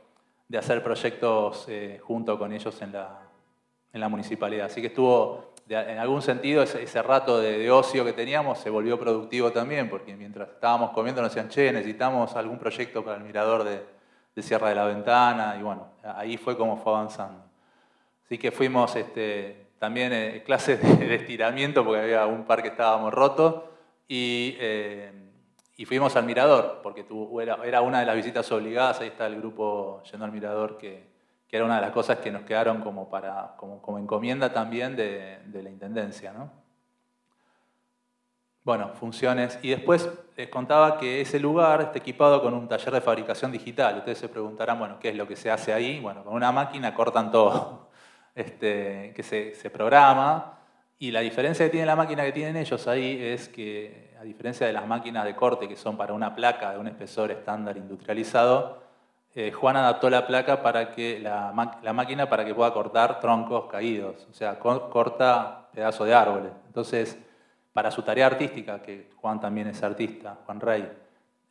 de 0.50 0.58
hacer 0.58 0.82
proyectos 0.82 1.66
eh, 1.68 2.00
junto 2.02 2.36
con 2.36 2.52
ellos 2.52 2.82
en 2.82 2.92
la, 2.92 3.20
en 3.92 4.00
la, 4.00 4.08
municipalidad. 4.08 4.66
Así 4.66 4.80
que 4.80 4.88
estuvo, 4.88 5.54
en 5.68 5.96
algún 5.96 6.22
sentido, 6.22 6.64
ese, 6.64 7.02
rato 7.04 7.38
de, 7.38 7.70
ocio 7.70 8.04
que 8.04 8.12
teníamos 8.12 8.58
se 8.58 8.68
volvió 8.68 8.98
productivo 8.98 9.52
también, 9.52 9.88
porque 9.88 10.16
mientras 10.16 10.48
estábamos 10.48 10.90
comiendo 10.90 11.22
nos 11.22 11.32
decían, 11.32 11.50
che, 11.50 11.72
necesitamos 11.72 12.34
algún 12.34 12.58
proyecto 12.58 13.04
para 13.04 13.18
el 13.18 13.22
mirador 13.22 13.62
de, 13.62 13.80
el 14.34 14.42
cierre 14.42 14.70
de 14.70 14.74
la 14.74 14.86
ventana, 14.86 15.54
y 15.56 15.62
bueno, 15.62 15.86
ahí 16.02 16.36
fue 16.36 16.56
como 16.56 16.76
fue 16.76 16.94
avanzando. 16.94 17.44
Así 18.24 18.36
que 18.36 18.50
fuimos 18.50 18.96
este, 18.96 19.68
también 19.78 20.12
eh, 20.12 20.42
clases 20.44 20.82
de, 20.82 21.14
estiramiento, 21.14 21.84
porque 21.84 22.00
había 22.00 22.26
un 22.26 22.44
par 22.44 22.60
que 22.60 22.70
estábamos 22.70 23.14
rotos, 23.14 23.62
y, 24.08 24.56
eh, 24.58 25.12
y 25.80 25.86
fuimos 25.86 26.14
al 26.14 26.24
mirador, 26.24 26.80
porque 26.82 27.06
era, 27.64 27.80
una 27.80 28.00
de 28.00 28.04
las 28.04 28.14
visitas 28.14 28.52
obligadas, 28.52 29.00
ahí 29.00 29.08
está 29.08 29.26
el 29.26 29.36
grupo 29.36 30.02
yendo 30.02 30.26
al 30.26 30.30
mirador, 30.30 30.76
que, 30.76 31.08
que 31.48 31.56
era 31.56 31.64
una 31.64 31.76
de 31.76 31.80
las 31.80 31.92
cosas 31.92 32.18
que 32.18 32.30
nos 32.30 32.42
quedaron 32.42 32.82
como, 32.82 33.08
para, 33.08 33.54
como, 33.56 33.80
como 33.80 33.98
encomienda 33.98 34.52
también 34.52 34.94
de, 34.94 35.38
de 35.46 35.62
la 35.62 35.70
Intendencia. 35.70 36.34
¿no? 36.34 36.50
Bueno, 38.62 38.90
funciones. 38.92 39.58
Y 39.62 39.70
después 39.70 40.06
les 40.36 40.50
contaba 40.50 40.98
que 40.98 41.22
ese 41.22 41.40
lugar 41.40 41.80
está 41.80 41.98
equipado 41.98 42.42
con 42.42 42.52
un 42.52 42.68
taller 42.68 42.92
de 42.92 43.00
fabricación 43.00 43.50
digital. 43.50 43.96
Ustedes 43.96 44.18
se 44.18 44.28
preguntarán, 44.28 44.78
bueno, 44.78 44.98
¿qué 45.00 45.08
es 45.08 45.16
lo 45.16 45.26
que 45.26 45.34
se 45.34 45.50
hace 45.50 45.72
ahí? 45.72 45.98
Bueno, 45.98 46.24
con 46.24 46.34
una 46.34 46.52
máquina 46.52 46.92
cortan 46.92 47.30
todo, 47.30 47.88
este, 48.34 49.14
que 49.16 49.22
se, 49.22 49.54
se 49.54 49.70
programa. 49.70 50.59
Y 51.02 51.12
la 51.12 51.20
diferencia 51.20 51.64
que 51.64 51.70
tiene 51.70 51.86
la 51.86 51.96
máquina 51.96 52.24
que 52.24 52.32
tienen 52.32 52.58
ellos 52.58 52.86
ahí 52.86 53.18
es 53.18 53.48
que, 53.48 54.12
a 54.20 54.22
diferencia 54.22 54.66
de 54.66 54.74
las 54.74 54.86
máquinas 54.86 55.24
de 55.24 55.34
corte 55.34 55.66
que 55.66 55.74
son 55.74 55.96
para 55.96 56.12
una 56.12 56.34
placa 56.34 56.72
de 56.72 56.78
un 56.78 56.86
espesor 56.88 57.30
estándar 57.30 57.78
industrializado, 57.78 58.82
eh, 59.34 59.50
Juan 59.50 59.76
adaptó 59.76 60.10
la 60.10 60.26
placa 60.26 60.62
para 60.62 60.90
que 60.90 61.18
la, 61.18 61.52
máquina 61.52 62.28
para 62.28 62.44
que 62.44 62.54
pueda 62.54 62.74
cortar 62.74 63.18
troncos 63.18 63.64
caídos, 63.70 64.26
o 64.30 64.34
sea, 64.34 64.58
corta 64.58 65.70
pedazos 65.72 66.06
de 66.06 66.12
árboles. 66.12 66.52
Entonces, 66.66 67.18
para 67.72 67.90
su 67.90 68.02
tarea 68.02 68.26
artística, 68.26 68.82
que 68.82 69.08
Juan 69.16 69.40
también 69.40 69.68
es 69.68 69.82
artista, 69.82 70.36
Juan 70.44 70.60
Rey, 70.60 70.86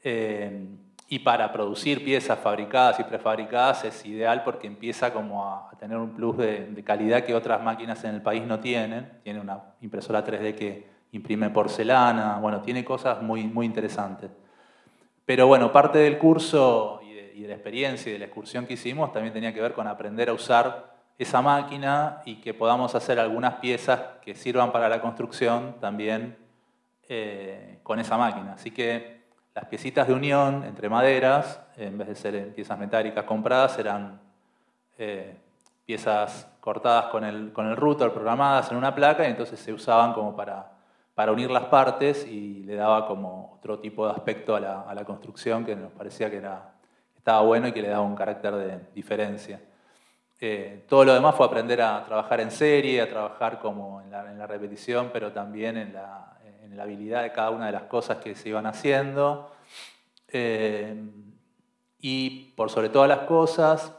eh, 0.03 0.67
y 1.11 1.19
para 1.19 1.51
producir 1.51 2.03
piezas 2.03 2.37
fabricadas 2.37 2.99
y 2.99 3.03
prefabricadas 3.03 3.83
es 3.83 4.05
ideal 4.05 4.43
porque 4.43 4.67
empieza 4.67 5.11
como 5.11 5.43
a, 5.43 5.71
tener 5.79 5.97
un 5.97 6.11
plus 6.11 6.37
de, 6.37 6.83
calidad 6.85 7.23
que 7.23 7.33
otras 7.33 7.63
máquinas 7.63 8.03
en 8.03 8.13
el 8.13 8.21
país 8.21 8.43
no 8.45 8.59
tienen. 8.59 9.19
Tiene 9.23 9.39
una 9.39 9.59
impresora 9.81 10.23
3D 10.23 10.53
que 10.53 10.87
imprime 11.11 11.49
porcelana, 11.49 12.37
bueno, 12.37 12.61
tiene 12.61 12.85
cosas 12.85 13.23
muy, 13.23 13.45
muy 13.45 13.65
interesantes. 13.65 14.29
Pero 15.25 15.47
bueno, 15.47 15.71
parte 15.71 15.97
del 15.97 16.19
curso 16.19 17.01
y 17.03 17.41
de, 17.41 17.47
la 17.47 17.55
experiencia 17.55 18.11
y 18.11 18.13
de 18.13 18.19
la 18.19 18.25
excursión 18.25 18.67
que 18.67 18.73
hicimos 18.73 19.11
también 19.11 19.33
tenía 19.33 19.51
que 19.51 19.61
ver 19.61 19.73
con 19.73 19.87
aprender 19.87 20.29
a 20.29 20.33
usar 20.33 20.93
esa 21.17 21.41
máquina 21.41 22.21
y 22.23 22.35
que 22.35 22.53
podamos 22.53 22.93
hacer 22.93 23.19
algunas 23.19 23.55
piezas 23.55 23.99
que 24.21 24.35
sirvan 24.35 24.71
para 24.71 24.87
la 24.87 25.01
construcción 25.01 25.77
también 25.79 26.37
eh, 27.07 27.79
con 27.81 27.99
esa 27.99 28.15
máquina. 28.15 28.53
Así 28.53 28.69
que 28.69 29.18
las 29.53 29.65
piecitas 29.65 30.07
de 30.07 30.13
unión 30.13 30.63
entre 30.63 30.89
maderas, 30.89 31.61
en 31.77 31.97
vez 31.97 32.07
de 32.07 32.15
ser 32.15 32.53
piezas 32.53 32.77
metálicas 32.77 33.23
compradas, 33.25 33.77
eran 33.79 34.19
eh, 34.97 35.35
piezas 35.85 36.47
cortadas 36.59 37.05
con 37.05 37.23
el, 37.23 37.51
con 37.51 37.67
el 37.67 37.75
router, 37.75 38.11
programadas 38.11 38.71
en 38.71 38.77
una 38.77 38.93
placa, 38.93 39.25
y 39.27 39.31
entonces 39.31 39.59
se 39.59 39.73
usaban 39.73 40.13
como 40.13 40.35
para, 40.35 40.71
para 41.15 41.31
unir 41.31 41.49
las 41.49 41.65
partes 41.65 42.25
y 42.27 42.63
le 42.63 42.75
daba 42.75 43.07
como 43.07 43.53
otro 43.55 43.79
tipo 43.79 44.05
de 44.05 44.13
aspecto 44.13 44.55
a 44.55 44.59
la, 44.59 44.81
a 44.81 44.93
la 44.93 45.03
construcción 45.03 45.65
que 45.65 45.75
nos 45.75 45.91
parecía 45.91 46.29
que 46.29 46.37
era, 46.37 46.71
estaba 47.15 47.41
bueno 47.41 47.67
y 47.67 47.71
que 47.71 47.81
le 47.81 47.89
daba 47.89 48.03
un 48.03 48.15
carácter 48.15 48.55
de 48.55 48.79
diferencia. 48.93 49.59
Eh, 50.41 50.85
todo 50.87 51.03
lo 51.03 51.13
demás 51.13 51.35
fue 51.35 51.45
aprender 51.45 51.81
a 51.81 52.01
trabajar 52.05 52.39
en 52.39 52.49
serie, 52.49 53.01
a 53.01 53.09
trabajar 53.09 53.59
como 53.59 54.01
en 54.01 54.09
la, 54.09 54.47
repetición, 54.47 55.09
pero 55.11 55.33
también 55.33 55.75
en 55.75 55.93
la, 55.93 56.38
habilidad 56.77 57.23
de 57.23 57.31
cada 57.31 57.49
una 57.51 57.67
de 57.67 57.71
las 57.71 57.83
cosas 57.83 58.17
que 58.17 58.35
se 58.35 58.49
iban 58.49 58.65
haciendo. 58.65 59.51
Eh, 60.27 60.95
y 61.99 62.51
por 62.55 62.69
sobre 62.69 62.89
todas 62.89 63.09
las 63.09 63.19
cosas, 63.19 63.93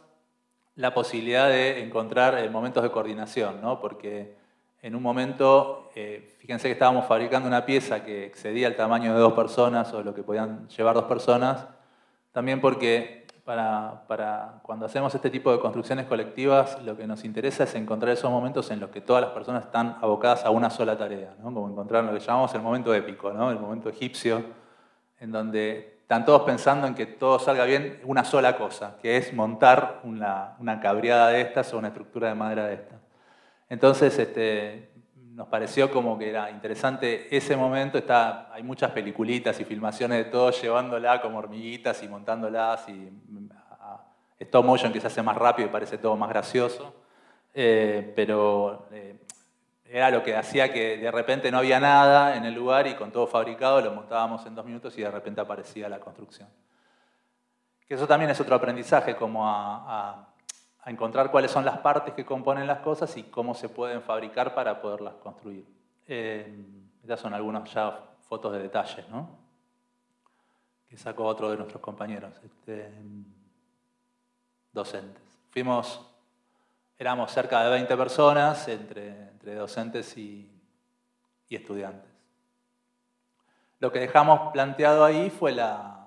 la 0.77 0.95
posibilidad 0.95 1.49
de 1.49 1.83
encontrar 1.83 2.39
eh, 2.39 2.49
momentos 2.49 2.83
de 2.83 2.91
coordinación, 2.91 3.61
¿no? 3.61 3.81
porque 3.81 4.37
en 4.83 4.95
un 4.95 5.03
momento, 5.03 5.91
fíjense 6.39 6.69
que 6.69 6.73
estábamos 6.73 7.07
fabricando 7.07 7.47
una 7.47 7.67
pieza 7.67 8.03
que 8.03 8.25
excedía 8.25 8.67
el 8.67 8.77
tamaño 8.77 9.13
de 9.13 9.21
dos 9.21 9.35
personas 9.35 9.93
o 9.93 10.03
lo 10.03 10.15
que 10.15 10.23
podían 10.23 10.69
llevar 10.69 10.95
dos 10.95 11.05
personas, 11.05 11.67
también 12.33 12.63
porque 12.63 13.20
para, 13.45 14.61
cuando 14.63 14.87
hacemos 14.87 15.15
este 15.15 15.31
tipo 15.31 15.53
de 15.53 15.61
construcciones 15.61 16.07
colectivas, 16.07 16.81
lo 16.83 16.97
que 16.97 17.07
nos 17.07 17.25
interesa 17.25 17.65
es 17.65 17.75
encontrar 17.75 18.13
esos 18.13 18.31
momentos 18.31 18.71
en 18.71 18.81
los 18.81 18.91
que 18.91 19.01
todas 19.01 19.23
las 19.23 19.33
personas 19.33 19.65
están 19.65 19.97
abocadas 20.01 20.45
a 20.45 20.51
una 20.51 20.71
sola 20.71 20.97
tarea, 20.97 21.35
¿no? 21.39 21.53
como 21.53 21.69
encontrar 21.69 22.05
lo 22.05 22.13
que 22.13 22.21
llamamos 22.21 22.55
el 22.55 22.63
momento 22.63 22.95
épico, 22.95 23.33
¿no? 23.33 23.51
el 23.51 23.59
momento 23.59 23.89
egipcio, 23.89 24.45
en 25.19 25.33
donde 25.33 25.99
están 26.03 26.25
todos 26.25 26.43
pensando 26.43 26.87
en 26.87 26.95
que 26.95 27.07
todo 27.07 27.39
salga 27.39 27.65
bien 27.65 28.01
una 28.05 28.25
sola 28.25 28.57
cosa, 28.57 28.97
que 29.01 29.17
es 29.17 29.33
montar 29.33 30.01
una, 30.05 30.57
una 30.59 30.81
cabreada 30.81 31.29
de 31.29 31.41
estas 31.41 31.73
o 31.73 31.79
una 31.79 31.89
estructura 31.89 32.29
de 32.29 32.35
madera 32.35 32.67
de 32.67 32.75
estas. 32.75 33.01
Entonces, 33.69 34.19
este, 34.19 34.90
nos 35.35 35.49
pareció 35.49 35.91
como 35.91 36.19
que 36.19 36.31
era 36.31 36.51
interesante 36.51 37.35
ese 37.35 37.57
momento. 37.57 37.99
Está, 37.99 38.53
hay 38.53 38.63
muchas 38.63 38.91
peliculitas 38.91 39.59
y 39.61 39.65
filmaciones 39.65 40.19
de 40.19 40.31
todos 40.31 40.61
llevándola 40.61 41.21
como 41.23 41.39
hormiguitas 41.39 42.03
y 42.03 42.09
montándolas 42.09 42.89
y 42.89 43.11
stop 44.39 44.65
motion 44.65 44.93
que 44.93 45.01
se 45.01 45.07
hace 45.07 45.23
más 45.23 45.37
rápido 45.37 45.69
y 45.69 45.73
parece 45.73 45.99
todo 45.99 46.17
más 46.17 46.29
gracioso. 46.31 46.95
Eh, 47.53 48.13
pero 48.17 48.89
eh, 48.93 49.21
era 49.85 50.11
lo 50.11 50.23
que 50.23 50.37
hacía 50.37 50.73
que 50.73 50.99
de 50.99 51.11
repente 51.11 51.51
no 51.51 51.59
había 51.59 51.81
nada 51.81 52.37
en 52.37 52.45
el 52.45 52.55
lugar 52.55 52.87
y 52.87 52.95
con 52.95 53.11
todo 53.13 53.27
fabricado 53.27 53.81
lo 53.81 53.93
montábamos 53.93 54.45
en 54.47 54.55
dos 54.55 54.65
minutos 54.65 54.97
y 54.99 55.03
de 55.03 55.11
repente 55.11 55.41
aparecía 55.41 55.89
la 55.89 56.01
construcción. 56.01 56.49
Que 57.87 57.95
eso 57.95 58.07
también 58.07 58.31
es 58.31 58.41
otro 58.41 58.55
aprendizaje, 58.55 59.17
como 59.17 59.47
a 59.47 60.30
encontrar 60.87 61.31
cuáles 61.31 61.51
son 61.51 61.65
las 61.65 61.79
partes 61.79 62.15
que 62.15 62.25
componen 62.25 62.67
las 62.67 62.81
cosas 62.81 63.17
y 63.17 63.25
cómo 63.25 63.55
se 63.55 63.69
pueden 63.69 64.03
fabricar 64.03 64.55
para 64.55 64.81
poderlas 64.81 65.15
construir. 65.15 65.67
Eh, 66.07 66.55
estas 67.03 67.21
son 67.21 67.35
algunas 67.35 67.73
ya 67.73 67.99
fotos 68.29 68.53
de 68.53 68.61
detalles, 68.61 69.09
¿no? 69.09 69.29
Que 70.89 70.97
sacó 70.97 71.25
otro 71.25 71.51
de 71.51 71.57
nuestros 71.57 71.81
compañeros, 71.83 72.33
este, 72.45 72.93
docentes. 74.73 75.23
Fuimos, 75.51 76.07
éramos 76.99 77.31
cerca 77.31 77.63
de 77.63 77.71
20 77.71 77.97
personas 77.97 78.67
entre, 78.69 79.29
entre 79.29 79.55
docentes 79.55 80.17
y, 80.17 80.51
y 81.49 81.57
estudiantes. 81.57 82.11
Lo 83.79 83.93
que 83.93 84.01
dejamos 84.01 84.53
planteado 84.53 85.05
ahí 85.05 85.31
fue 85.31 85.53
la, 85.53 86.00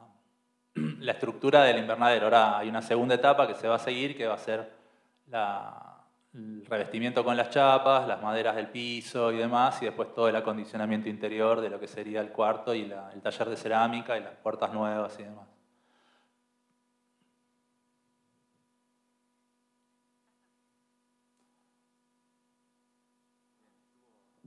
la 0.76 1.12
estructura 1.12 1.64
del 1.64 1.78
invernadero. 1.80 2.26
Ahora 2.26 2.58
hay 2.58 2.70
una 2.70 2.82
segunda 2.82 3.16
etapa 3.16 3.48
que 3.48 3.56
se 3.56 3.68
va 3.68 3.76
a 3.76 3.80
seguir, 3.80 4.18
que 4.18 4.28
va 4.28 4.36
a 4.36 4.38
ser 4.38 4.72
el 6.34 6.66
revestimiento 6.66 7.24
con 7.24 7.38
las 7.38 7.50
chapas, 7.50 8.08
las 8.08 8.22
maderas 8.22 8.56
del 8.56 8.70
piso 8.70 9.32
y 9.32 9.38
demás, 9.38 9.82
y 9.82 9.86
después 9.86 10.14
todo 10.14 10.28
el 10.30 10.36
acondicionamiento 10.36 11.10
interior 11.10 11.62
de 11.62 11.70
lo 11.70 11.80
que 11.80 11.88
sería 11.88 12.22
el 12.22 12.30
cuarto 12.30 12.74
y 12.74 12.82
el 13.14 13.22
taller 13.22 13.50
de 13.50 13.58
cerámica 13.58 14.18
y 14.18 14.24
las 14.24 14.36
puertas 14.36 14.74
nuevas 14.74 15.18
y 15.20 15.24
demás. 15.24 15.48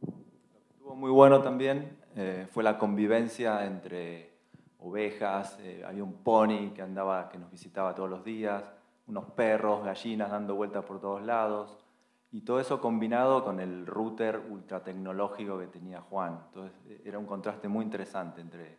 Lo 0.00 0.12
que 0.12 0.72
estuvo 0.72 0.96
muy 0.96 1.10
bueno 1.10 1.40
también 1.42 1.96
eh, 2.16 2.46
fue 2.50 2.64
la 2.64 2.78
convivencia 2.78 3.64
entre 3.64 4.25
ovejas, 4.86 5.58
eh, 5.60 5.84
había 5.86 6.04
un 6.04 6.22
pony 6.22 6.72
que 6.74 6.82
andaba, 6.82 7.28
que 7.28 7.38
nos 7.38 7.50
visitaba 7.50 7.94
todos 7.94 8.08
los 8.08 8.24
días, 8.24 8.62
unos 9.06 9.24
perros, 9.32 9.84
gallinas 9.84 10.30
dando 10.30 10.54
vueltas 10.54 10.84
por 10.84 11.00
todos 11.00 11.22
lados, 11.22 11.78
y 12.32 12.42
todo 12.42 12.60
eso 12.60 12.80
combinado 12.80 13.44
con 13.44 13.60
el 13.60 13.86
router 13.86 14.40
ultra 14.50 14.82
tecnológico 14.82 15.58
que 15.58 15.68
tenía 15.68 16.00
Juan. 16.00 16.40
Entonces 16.46 16.78
eh, 16.88 17.02
era 17.04 17.18
un 17.18 17.26
contraste 17.26 17.68
muy 17.68 17.84
interesante 17.84 18.40
entre 18.40 18.78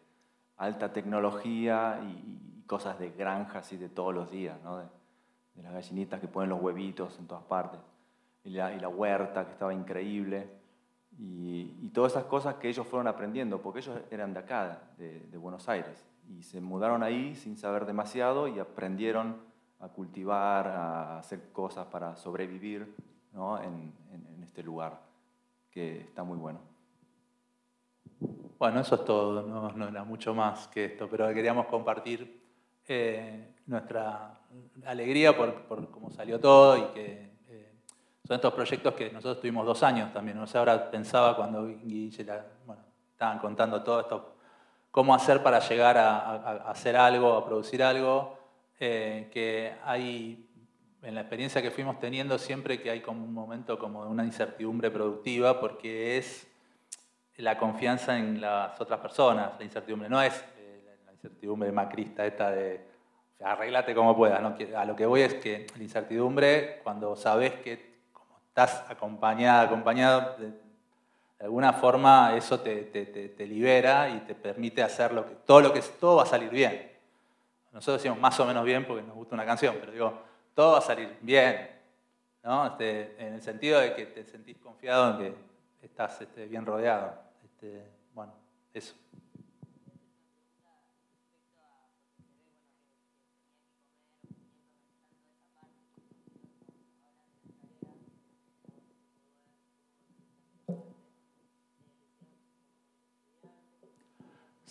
alta 0.57 0.91
tecnología 0.91 1.99
y, 2.03 2.43
cosas 2.67 2.99
de 2.99 3.11
granjas 3.11 3.71
y 3.71 3.77
de 3.77 3.87
todos 3.87 4.13
los 4.13 4.29
días, 4.29 4.61
¿no? 4.61 4.79
de, 4.79 4.85
las 5.63 5.71
gallinitas 5.71 6.19
que 6.19 6.27
ponen 6.27 6.49
los 6.49 6.61
huevitos 6.61 7.17
en 7.17 7.25
todas 7.25 7.45
partes, 7.45 7.79
y 8.43 8.49
la, 8.49 8.73
y 8.73 8.79
la 8.81 8.89
huerta 8.89 9.45
que 9.45 9.53
estaba 9.53 9.73
increíble. 9.73 10.56
Y, 11.19 11.89
todas 11.93 12.11
esas 12.11 12.25
cosas 12.25 12.55
que 12.55 12.69
ellos 12.69 12.85
fueron 12.85 13.07
aprendiendo, 13.07 13.59
porque 13.59 13.79
ellos 13.79 13.99
eran 14.11 14.33
de 14.33 14.39
acá, 14.39 14.81
de, 14.97 15.37
Buenos 15.37 15.67
Aires, 15.67 16.05
y 16.29 16.43
se 16.43 16.61
mudaron 16.61 17.01
ahí 17.01 17.33
sin 17.35 17.57
saber 17.57 17.85
demasiado 17.85 18.47
y 18.47 18.59
aprendieron 18.59 19.37
a 19.79 19.87
cultivar, 19.87 20.67
a 20.67 21.19
hacer 21.19 21.51
cosas 21.51 21.87
para 21.87 22.15
sobrevivir 22.15 22.95
¿no? 23.33 23.61
en, 23.61 23.93
este 24.43 24.61
lugar, 24.61 24.99
que 25.71 26.01
está 26.01 26.23
muy 26.23 26.37
bueno. 26.37 26.59
Bueno, 28.59 28.79
eso 28.79 28.95
es 28.95 29.05
todo, 29.05 29.41
no, 29.41 29.87
era 29.87 30.03
mucho 30.03 30.35
más 30.35 30.67
que 30.67 30.85
esto, 30.85 31.07
pero 31.09 31.31
queríamos 31.33 31.67
compartir 31.67 32.43
eh, 32.87 33.55
nuestra 33.65 34.39
alegría 34.85 35.35
por, 35.35 35.63
por 35.63 35.89
cómo 35.89 36.09
salió 36.11 36.39
todo 36.39 36.77
y 36.77 36.93
que 36.93 37.36
son 38.27 38.35
estos 38.35 38.53
proyectos 38.53 38.93
que 38.93 39.09
nosotros 39.09 39.39
tuvimos 39.39 39.65
dos 39.65 39.81
años 39.83 40.11
también. 40.11 40.37
No 40.37 40.45
sé, 40.45 40.57
ahora 40.57 40.91
pensaba 40.91 41.33
cuando 41.33 41.61
bueno, 41.61 42.81
estaban 43.13 43.39
contando 43.39 43.81
todo 43.81 44.01
esto, 44.01 44.35
cómo 44.91 45.15
hacer 45.15 45.41
para 45.41 45.59
llegar 45.59 45.97
a, 45.97 46.69
hacer 46.69 46.97
algo, 46.97 47.33
a 47.35 47.45
producir 47.45 47.81
algo. 47.81 48.37
eh, 48.79 49.29
que 49.31 49.73
hay, 49.85 50.45
en 51.01 51.15
la 51.15 51.21
experiencia 51.21 51.61
que 51.61 51.71
fuimos 51.71 51.99
teniendo, 52.01 52.37
siempre 52.37 52.81
que 52.81 52.91
hay 52.91 52.99
como 52.99 53.23
un 53.23 53.33
momento 53.33 53.79
como 53.79 54.03
de 54.03 54.11
una 54.11 54.25
incertidumbre 54.25 54.91
productiva, 54.91 55.61
porque 55.61 56.17
es 56.17 56.47
la 57.37 57.57
confianza 57.57 58.17
en 58.17 58.41
las 58.41 58.79
otras 58.81 58.99
personas, 58.99 59.53
la 59.57 59.63
incertidumbre. 59.63 60.09
No 60.09 60.21
es 60.21 60.43
eh, 60.57 60.99
la 61.05 61.13
incertidumbre 61.13 61.71
macrista 61.71 62.25
esta 62.25 62.51
de 62.51 62.85
arreglate 63.41 63.95
como 63.95 64.17
puedas. 64.17 64.41
A 64.75 64.85
lo 64.85 64.95
que 64.97 65.05
voy 65.05 65.21
es 65.21 65.35
que 65.35 65.65
la 65.77 65.83
incertidumbre, 65.83 66.81
cuando 66.83 67.15
sabes 67.15 67.53
que 67.53 67.86
estás 68.57 68.89
acompañada, 68.89 69.61
acompañado, 69.61 70.35
de, 70.39 70.51
alguna 71.39 71.73
forma 71.73 72.35
eso 72.35 72.59
te, 72.59 72.85
te, 72.85 73.45
libera 73.45 74.09
y 74.09 74.21
te 74.21 74.33
permite 74.33 74.81
hacer 74.81 75.13
lo 75.13 75.27
que, 75.27 75.35
todo 75.35 75.61
lo 75.61 75.71
que 75.71 75.81
todo 75.99 76.15
va 76.15 76.23
a 76.23 76.25
salir 76.25 76.49
bien. 76.49 76.91
Nosotros 77.71 78.01
decimos 78.01 78.19
más 78.19 78.39
o 78.39 78.45
menos 78.45 78.65
bien 78.65 78.83
porque 78.83 79.03
nos 79.03 79.15
gusta 79.15 79.35
una 79.35 79.45
canción, 79.45 79.77
pero 79.79 79.91
digo, 79.91 80.23
todo 80.55 80.71
va 80.71 80.77
a 80.79 80.81
salir 80.81 81.19
bien, 81.21 81.69
¿no? 82.43 82.65
Este, 82.65 83.15
en 83.23 83.35
el 83.35 83.41
sentido 83.43 83.79
de 83.79 83.93
que 83.93 84.07
te 84.07 84.23
sentís 84.23 84.57
confiado 84.57 85.11
en 85.11 85.17
que 85.19 85.35
estás 85.83 86.19
este, 86.19 86.47
bien 86.47 86.65
rodeado. 86.65 87.13
Este, 87.45 87.83
bueno, 88.15 88.33
eso. 88.73 88.95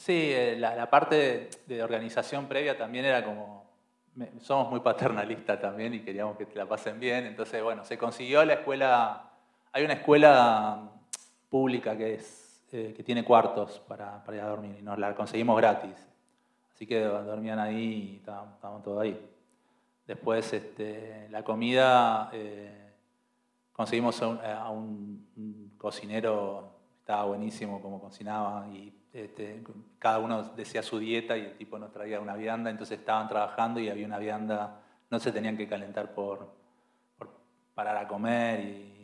Sí, 0.06 0.30
eh, 0.32 0.54
la, 0.56 0.88
parte 0.88 1.50
de, 1.66 1.82
organización 1.82 2.46
previa 2.46 2.78
también 2.78 3.06
era 3.06 3.25
como, 3.25 3.66
somos 4.38 4.70
muy 4.70 4.78
paternalistas 4.78 5.60
también 5.60 5.94
y 5.94 6.00
queríamos 6.04 6.36
que 6.36 6.46
te 6.46 6.54
la 6.54 6.64
pasen 6.64 7.00
bien, 7.00 7.26
entonces 7.26 7.60
bueno, 7.60 7.84
se 7.84 7.98
consiguió 7.98 8.44
la 8.44 8.52
escuela, 8.52 9.32
hay 9.72 9.84
una 9.84 9.94
escuela 9.94 10.92
pública 11.48 11.96
que 11.96 12.14
es 12.14 12.64
eh, 12.70 12.94
que 12.96 13.02
tiene 13.02 13.25
cuartos 13.25 13.80
para, 13.80 14.22
para, 14.22 14.36
ir 14.36 14.44
a 14.44 14.46
dormir 14.46 14.76
y 14.78 14.82
nos 14.82 14.96
la 14.96 15.12
conseguimos 15.12 15.56
gratis. 15.56 16.06
Así 16.72 16.86
que 16.86 17.00
dormían 17.00 17.58
ahí 17.58 18.12
y 18.12 18.16
estábamos, 18.18 18.84
todos 18.84 19.02
ahí. 19.02 19.20
Después 20.06 20.52
este, 20.52 21.26
la 21.30 21.42
comida, 21.42 22.30
eh, 22.32 22.92
conseguimos 23.72 24.22
a 24.22 24.70
un, 24.70 25.75
cocinero, 25.76 26.76
estaba 27.00 27.25
buenísimo 27.25 27.82
como 27.82 28.00
cocinaba 28.00 28.68
y 28.68 28.92
este, 29.25 29.62
cada 29.99 30.18
uno 30.18 30.42
decía 30.42 30.82
su 30.82 30.99
dieta 30.99 31.37
y 31.37 31.42
el 31.42 31.56
tipo 31.56 31.78
nos 31.78 31.92
traía 31.92 32.20
una 32.20 32.37
vianda, 32.37 32.70
entonces 32.70 32.99
estaban 32.99 33.28
trabajando 33.28 33.80
y 33.80 33.88
había 33.88 34.06
una 34.06 34.18
vianda, 34.18 34.82
no 35.11 35.18
se 35.18 35.32
tenían 35.32 35.56
que 35.56 35.68
calentar 35.68 36.12
por, 36.12 36.52
por 37.18 37.30
parar 37.75 37.96
a 37.96 38.06
comer 38.06 38.61
y 38.61 38.96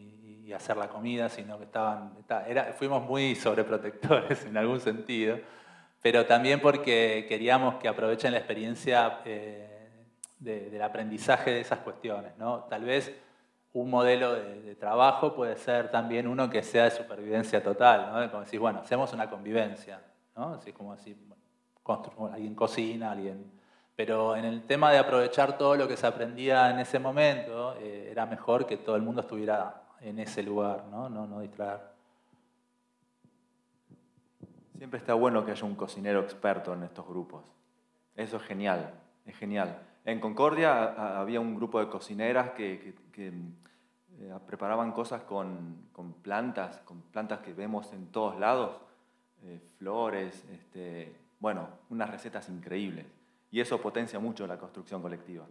y 0.45 0.53
hacer 0.53 0.77
la 0.77 0.89
comida, 0.89 1.29
sino 1.29 1.57
que 1.59 1.65
estaban, 1.65 2.13
era, 2.47 2.73
fuimos 2.73 3.03
muy 3.05 3.35
sobreprotectores 3.35 4.45
en 4.47 4.57
algún 4.57 4.81
sentido, 4.81 5.39
pero 6.03 6.27
también 6.27 6.61
porque 6.61 7.27
queríamos 7.29 7.77
que 7.77 7.89
aprovechen 7.89 8.33
la 8.33 8.39
experiencia 8.39 9.21
eh, 9.25 9.69
del 10.39 10.83
aprendizaje 10.83 11.53
de 11.53 11.61
esas 11.61 11.79
cuestiones. 11.81 12.37
¿no? 12.39 12.65
Tal 12.65 12.85
vez 12.85 13.15
un 13.75 13.91
modelo 13.91 14.35
de, 14.35 14.75
trabajo 14.77 15.35
puede 15.35 15.57
ser 15.57 15.91
también 15.91 16.27
uno 16.27 16.51
que 16.51 16.63
sea 16.63 16.85
de 16.85 16.91
supervivencia 16.91 17.63
total, 17.63 18.13
¿no? 18.13 18.31
como 18.31 18.43
decir, 18.43 18.59
bueno, 18.59 18.81
hacemos 18.81 19.13
una 19.13 19.31
convivencia, 19.31 20.03
¿no? 20.37 20.55
Así 20.55 20.73
como 20.73 20.97
bueno, 22.17 22.35
alguien 22.35 22.55
cocina, 22.55 23.13
alguien... 23.13 23.51
Pero 23.95 24.35
en 24.35 24.45
el 24.45 24.63
tema 24.67 24.91
de 24.91 24.99
aprovechar 24.99 25.59
todo 25.59 25.77
lo 25.77 25.87
que 25.87 25.97
se 25.97 26.07
aprendía 26.07 26.71
en 26.71 26.79
ese 26.81 26.99
momento, 26.99 27.77
eh, 27.79 28.09
era 28.11 28.27
mejor 28.27 28.67
que 28.67 28.79
todo 28.79 28.97
el 28.97 29.03
mundo 29.03 29.21
estuviera 29.21 29.83
en 30.01 30.19
ese 30.19 30.43
lugar, 30.43 30.85
¿no? 30.91 31.09
No, 31.09 31.27
no 31.27 31.41
distraer. 31.41 31.81
Siempre 34.77 34.99
está 34.99 35.15
bueno 35.15 35.45
que 35.45 35.53
haya 35.53 35.65
un 35.65 35.77
cocinero 35.77 36.21
experto 36.21 36.73
en 36.73 36.83
estos 36.83 37.07
grupos. 37.07 37.45
Eso 38.17 38.39
es 38.39 38.43
genial, 38.43 38.93
es 39.27 39.37
genial. 39.37 39.79
En 40.05 40.19
Concordia 40.19 41.21
había 41.21 41.41
un 41.41 41.55
grupo 41.55 41.79
de 41.79 41.89
cocineras 41.89 42.51
que, 42.51 42.95
eh, 44.23 44.33
preparaban 44.47 44.93
cosas 44.93 45.23
con, 45.23 45.89
plantas, 46.23 46.79
con 46.85 47.03
plantas 47.03 47.41
que 47.41 47.53
vemos 47.53 47.93
en 47.93 48.07
todos 48.07 48.39
lados, 48.39 48.81
eh, 49.43 49.61
flores, 49.79 50.45
este, 50.53 51.17
bueno, 51.41 51.69
unas 51.91 52.09
recetas 52.09 52.49
increíbles. 52.49 53.07
Y 53.51 53.61
eso 53.61 53.81
potencia 53.81 54.21
mucho 54.21 54.47
la 54.47 54.59
construcción 54.59 55.03
colectiva. 55.03 55.45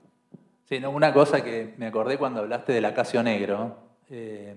Sí, 0.64 0.80
no, 0.80 0.90
una 0.90 1.12
cosa 1.14 1.44
que 1.44 1.76
me 1.78 1.88
acordé 1.88 2.18
cuando 2.18 2.40
hablaste 2.40 2.72
del 2.72 2.86
acacio 2.86 3.22
negro, 3.22 3.76
eh, 4.10 4.56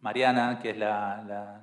Mariana, 0.00 0.58
que 0.58 0.70
es 0.70 0.78
la, 0.78 1.60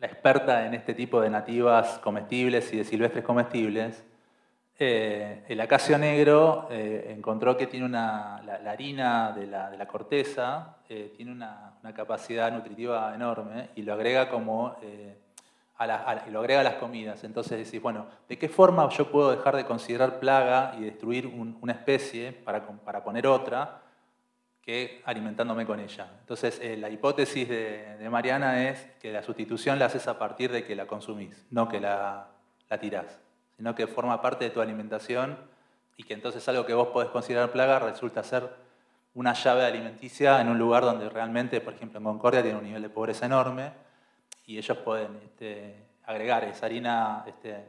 experta 0.00 0.66
en 0.66 0.74
este 0.74 0.94
tipo 0.94 1.20
de 1.20 1.30
nativas 1.30 1.98
comestibles 1.98 2.72
y 2.72 2.76
de 2.76 2.84
silvestres 2.84 3.24
comestibles, 3.24 4.04
eh, 4.82 5.44
el 5.46 5.60
acacio 5.60 5.98
negro 5.98 6.66
eh, 6.70 7.12
encontró 7.14 7.54
que 7.54 7.66
tiene 7.66 7.84
una, 7.84 8.40
la, 8.42 8.70
harina 8.70 9.30
de 9.30 9.46
la, 9.46 9.86
corteza 9.86 10.78
tiene 10.88 11.32
una, 11.32 11.74
capacidad 11.94 12.50
nutritiva 12.50 13.14
enorme 13.14 13.68
y 13.76 13.82
lo 13.82 13.92
agrega 13.92 14.30
como 14.30 14.74
a, 15.76 16.24
lo 16.30 16.40
agrega 16.40 16.60
a 16.60 16.64
las 16.64 16.74
comidas. 16.76 17.24
Entonces 17.24 17.62
decís, 17.62 17.82
bueno, 17.82 18.06
¿de 18.26 18.38
qué 18.38 18.48
forma 18.48 18.88
yo 18.88 19.10
puedo 19.10 19.30
dejar 19.30 19.54
de 19.54 19.66
considerar 19.66 20.18
plaga 20.18 20.74
y 20.78 20.84
destruir 20.84 21.26
una 21.26 21.74
especie 21.74 22.32
para, 22.32 22.64
poner 23.04 23.26
otra? 23.26 23.82
que 24.62 25.02
alimentándome 25.06 25.64
con 25.64 25.80
ella. 25.80 26.06
Entonces, 26.20 26.60
eh, 26.62 26.76
la 26.76 26.90
hipótesis 26.90 27.48
de, 27.48 28.08
Mariana 28.10 28.68
es 28.68 28.78
que 29.00 29.10
la 29.10 29.22
sustitución 29.22 29.78
la 29.78 29.86
haces 29.86 30.06
a 30.06 30.18
partir 30.18 30.52
de 30.52 30.64
que 30.64 30.76
la 30.76 30.86
consumís, 30.86 31.46
no 31.50 31.66
que 31.66 31.80
la 31.80 32.28
tirás, 32.78 33.18
sino 33.60 33.74
que 33.74 33.86
forma 33.86 34.22
parte 34.22 34.46
de 34.46 34.50
tu 34.50 34.62
alimentación 34.62 35.36
y 35.98 36.04
que 36.04 36.14
entonces 36.14 36.48
algo 36.48 36.64
que 36.64 36.72
vos 36.72 36.88
podés 36.88 37.10
considerar 37.10 37.52
plaga 37.52 37.78
resulta 37.78 38.22
ser 38.22 38.48
una 39.12 39.34
llave 39.34 39.66
alimenticia 39.66 40.40
en 40.40 40.48
un 40.48 40.58
lugar 40.58 40.82
donde 40.82 41.10
realmente, 41.10 41.60
por 41.60 41.74
ejemplo, 41.74 41.98
en 41.98 42.04
Concordia 42.04 42.40
tiene 42.42 42.56
un 42.56 42.64
nivel 42.64 42.80
de 42.80 42.88
pobreza 42.88 43.26
enorme 43.26 43.70
y 44.46 44.56
ellos 44.56 44.78
pueden 44.78 45.14
este, 45.22 45.76
agregar 46.06 46.44
esa 46.44 46.64
harina 46.64 47.22
este, 47.26 47.66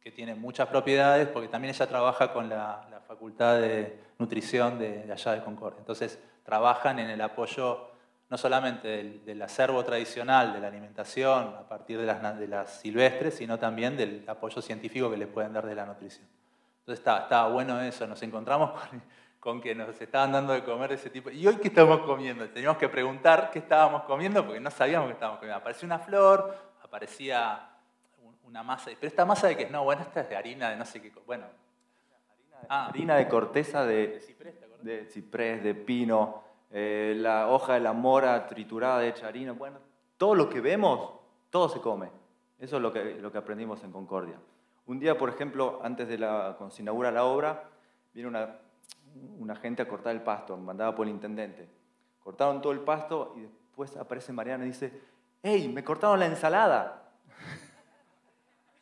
que 0.00 0.10
tiene 0.10 0.34
muchas 0.34 0.68
propiedades, 0.68 1.28
porque 1.28 1.48
también 1.48 1.74
ella 1.74 1.86
trabaja 1.86 2.32
con 2.32 2.48
la, 2.48 2.86
Facultad 3.06 3.60
de 3.60 4.00
Nutrición 4.18 4.78
de, 4.78 5.12
allá 5.12 5.32
de 5.32 5.42
Concordia. 5.42 5.80
Entonces, 5.80 6.18
trabajan 6.44 6.98
en 6.98 7.10
el 7.10 7.20
apoyo 7.20 7.89
no 8.30 8.38
solamente 8.38 9.20
del, 9.24 9.42
acervo 9.42 9.84
tradicional 9.84 10.52
de 10.52 10.60
la 10.60 10.68
alimentación 10.68 11.54
a 11.58 11.68
partir 11.68 11.98
de 11.98 12.06
las, 12.06 12.38
de 12.38 12.46
las, 12.46 12.80
silvestres, 12.80 13.34
sino 13.34 13.58
también 13.58 13.96
del 13.96 14.24
apoyo 14.28 14.62
científico 14.62 15.10
que 15.10 15.16
les 15.16 15.28
pueden 15.28 15.52
dar 15.52 15.66
de 15.66 15.74
la 15.74 15.84
nutrición. 15.84 16.26
Entonces, 16.78 17.00
estaba, 17.00 17.22
estaba 17.22 17.48
bueno 17.48 17.80
eso, 17.80 18.06
nos 18.06 18.22
encontramos 18.22 18.70
con, 19.40 19.60
que 19.60 19.74
nos 19.74 20.00
estaban 20.00 20.30
dando 20.30 20.52
de 20.52 20.62
comer 20.62 20.92
ese 20.92 21.10
tipo. 21.10 21.30
¿Y 21.30 21.46
hoy 21.46 21.56
qué 21.56 21.68
estamos 21.68 22.00
comiendo? 22.00 22.48
Teníamos 22.48 22.78
que 22.78 22.88
preguntar 22.88 23.50
qué 23.52 23.58
estábamos 23.58 24.04
comiendo 24.04 24.44
porque 24.44 24.60
no 24.60 24.70
sabíamos 24.70 25.08
qué 25.08 25.14
estábamos 25.14 25.40
comiendo. 25.40 25.58
Aparecía 25.58 25.86
una 25.86 25.98
flor, 25.98 26.56
aparecía 26.84 27.68
una 28.44 28.62
masa. 28.62 28.90
Pero 28.98 29.08
esta 29.08 29.24
masa 29.24 29.48
de 29.48 29.56
que 29.56 29.68
no, 29.68 29.82
bueno, 29.82 30.02
esta 30.02 30.20
es 30.20 30.28
de 30.28 30.36
harina 30.36 30.70
de 30.70 30.76
no 30.76 30.84
sé 30.84 31.02
qué. 31.02 31.12
Bueno. 31.26 31.46
Harina 32.68 33.16
de, 33.16 33.22
ah. 33.22 33.28
corteza 33.28 33.84
de, 33.86 34.20
ciprés, 35.08 35.62
de, 35.62 35.74
pino, 35.74 36.44
eh, 36.70 37.14
la 37.16 37.48
hoja 37.48 37.74
de 37.74 37.80
la 37.80 37.92
mora 37.92 38.46
triturada 38.46 39.04
hecha 39.04 39.26
harina. 39.26 39.52
Bueno, 39.52 39.78
todo 40.16 40.34
lo 40.34 40.48
que 40.48 40.60
vemos, 40.60 41.12
todo 41.50 41.68
se 41.68 41.80
come. 41.80 42.10
Eso 42.58 42.76
es 42.76 42.82
lo 42.82 42.92
que, 42.92 43.14
lo 43.14 43.32
que 43.32 43.38
aprendimos 43.38 43.82
en 43.82 43.90
Concordia. 43.90 44.36
Un 44.86 45.00
día, 45.00 45.16
por 45.16 45.28
ejemplo, 45.28 45.80
antes 45.82 46.08
de 46.08 46.18
la, 46.18 46.54
cuando 46.58 46.74
se 46.74 46.82
inaugura 46.82 47.10
la 47.10 47.24
obra, 47.24 47.64
viene 48.12 48.28
una, 48.28 48.56
una 49.38 49.56
gente 49.56 49.82
a 49.82 49.88
cortar 49.88 50.14
el 50.14 50.22
pasto, 50.22 50.56
mandada 50.56 50.94
por 50.94 51.06
el 51.06 51.12
intendente. 51.12 51.68
Cortaron 52.22 52.60
todo 52.60 52.72
el 52.72 52.80
pasto 52.80 53.34
y 53.36 53.40
después 53.40 53.96
aparece 53.96 54.32
Mariana 54.32 54.64
y 54.64 54.68
dice, 54.68 55.00
¡Hey, 55.42 55.70
me 55.72 55.82
cortaron 55.82 56.20
la 56.20 56.26
ensalada! 56.26 57.02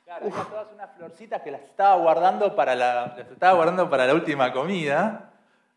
Claro, 0.05 0.27
todas 0.31 0.73
unas 0.73 0.91
florcitas 0.97 1.43
que 1.43 1.51
las 1.51 1.61
estaba 1.61 1.97
guardando 1.97 2.57
para 2.57 2.75
la, 2.75 3.15
estaba 3.31 3.53
guardando 3.53 3.91
para 3.91 4.07
la 4.07 4.15
última 4.15 4.51
comida. 4.55 5.28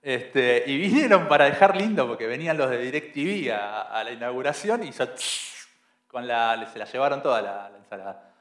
Este, 0.01 0.63
y 0.65 0.77
vinieron 0.77 1.27
para 1.27 1.45
dejar 1.45 1.77
lindo, 1.77 2.07
porque 2.07 2.25
venían 2.25 2.57
los 2.57 2.69
de 2.71 2.79
DirecTV 2.79 3.51
a, 3.53 4.03
la 4.03 4.11
inauguración 4.11 4.83
y 4.83 4.91
la, 6.13 6.69
se 6.71 6.79
la 6.79 6.85
llevaron 6.85 7.21
toda 7.21 7.41
la, 7.41 7.71
ensalada. 7.77 8.33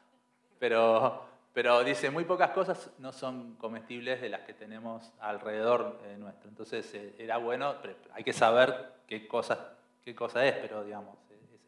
Pero, 0.59 1.23
pero 1.53 1.85
dice, 1.85 2.11
muy 2.11 2.25
pocas 2.25 2.51
cosas 2.51 2.91
no 2.99 3.13
son 3.13 3.57
comestibles 3.57 4.23
de 4.23 4.31
las 4.31 4.41
que 4.43 4.55
tenemos 4.55 5.13
alrededor 5.21 6.01
nuestro. 6.19 6.49
Entonces 6.49 6.95
eh, 6.95 7.15
era 7.19 7.37
bueno, 7.37 7.77
pero 7.83 7.95
hay 8.15 8.25
que 8.25 8.33
saber 8.33 8.95
qué 9.07 9.29
cosa, 9.29 9.75
qué 10.03 10.15
cosa 10.15 10.47
es, 10.47 10.55
pero 10.55 10.83
digamos, 10.83 11.15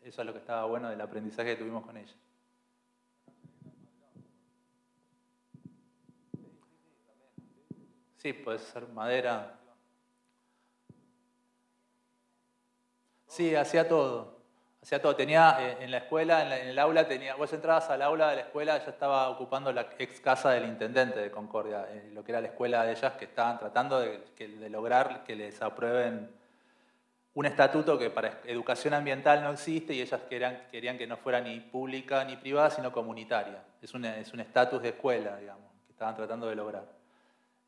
eso 0.03 0.23
es 0.23 0.27
lo 0.27 0.33
que 0.33 0.39
estaba 0.39 0.65
bueno 0.65 0.89
del 0.89 1.01
aprendizaje 1.01 1.51
que 1.51 1.57
tuvimos 1.57 1.85
con 1.85 1.99
ella. 1.99 2.15
Sí, 8.17 8.33
puede 8.33 8.59
ser 8.61 8.87
madera. 8.89 9.59
Sí, 13.33 13.57
hacía 13.57 13.89
todo. 13.89 14.37
Hacía 14.83 15.01
todo. 15.01 15.17
Tenía 15.17 15.57
eh, 15.59 15.79
en 15.81 15.91
la 15.91 15.99
escuela, 15.99 16.45
en, 16.61 16.69
el 16.69 16.79
aula, 16.79 17.09
tenía, 17.09 17.35
vos 17.35 17.51
entrabas 17.55 17.89
al 17.89 18.03
aula 18.03 18.29
de 18.29 18.37
la 18.37 18.43
escuela, 18.43 18.77
ya 18.77 18.91
estaba 18.91 19.31
ocupando 19.31 19.73
la 19.73 19.87
ex 19.99 20.21
casa 20.21 20.51
del 20.51 20.67
intendente 20.67 21.19
de 21.19 21.31
Concordia, 21.31 21.87
eh, 21.89 22.11
lo 22.13 22.23
que 22.23 22.33
era 22.33 22.43
la 22.43 22.49
escuela 22.49 22.85
de 22.85 22.93
ellas, 22.93 23.15
que 23.15 23.25
estaban 23.25 23.59
tratando 23.59 24.01
de, 24.01 24.69
lograr 24.69 25.25
que 25.25 25.35
les 25.35 25.63
aprueben 25.63 26.31
un 27.33 27.47
estatuto 27.47 27.99
que 27.99 28.11
para 28.11 28.41
educación 28.45 28.93
ambiental 28.93 29.43
no 29.43 29.53
existe 29.53 29.95
y 29.95 30.03
ellas 30.03 30.21
querían, 30.29 30.67
querían 30.71 30.99
que 30.99 31.07
no 31.07 31.17
fuera 31.17 31.41
ni 31.41 31.59
pública 31.59 32.25
ni 32.25 32.37
privada, 32.37 32.69
sino 32.69 32.93
comunitaria. 32.93 33.65
Es 33.81 33.95
un 33.95 34.41
estatus 34.41 34.83
de 34.83 34.91
escuela, 34.91 35.39
digamos, 35.39 35.73
que 35.87 35.93
estaban 35.93 36.15
tratando 36.15 36.49
de 36.49 36.57
lograr. 36.57 37.02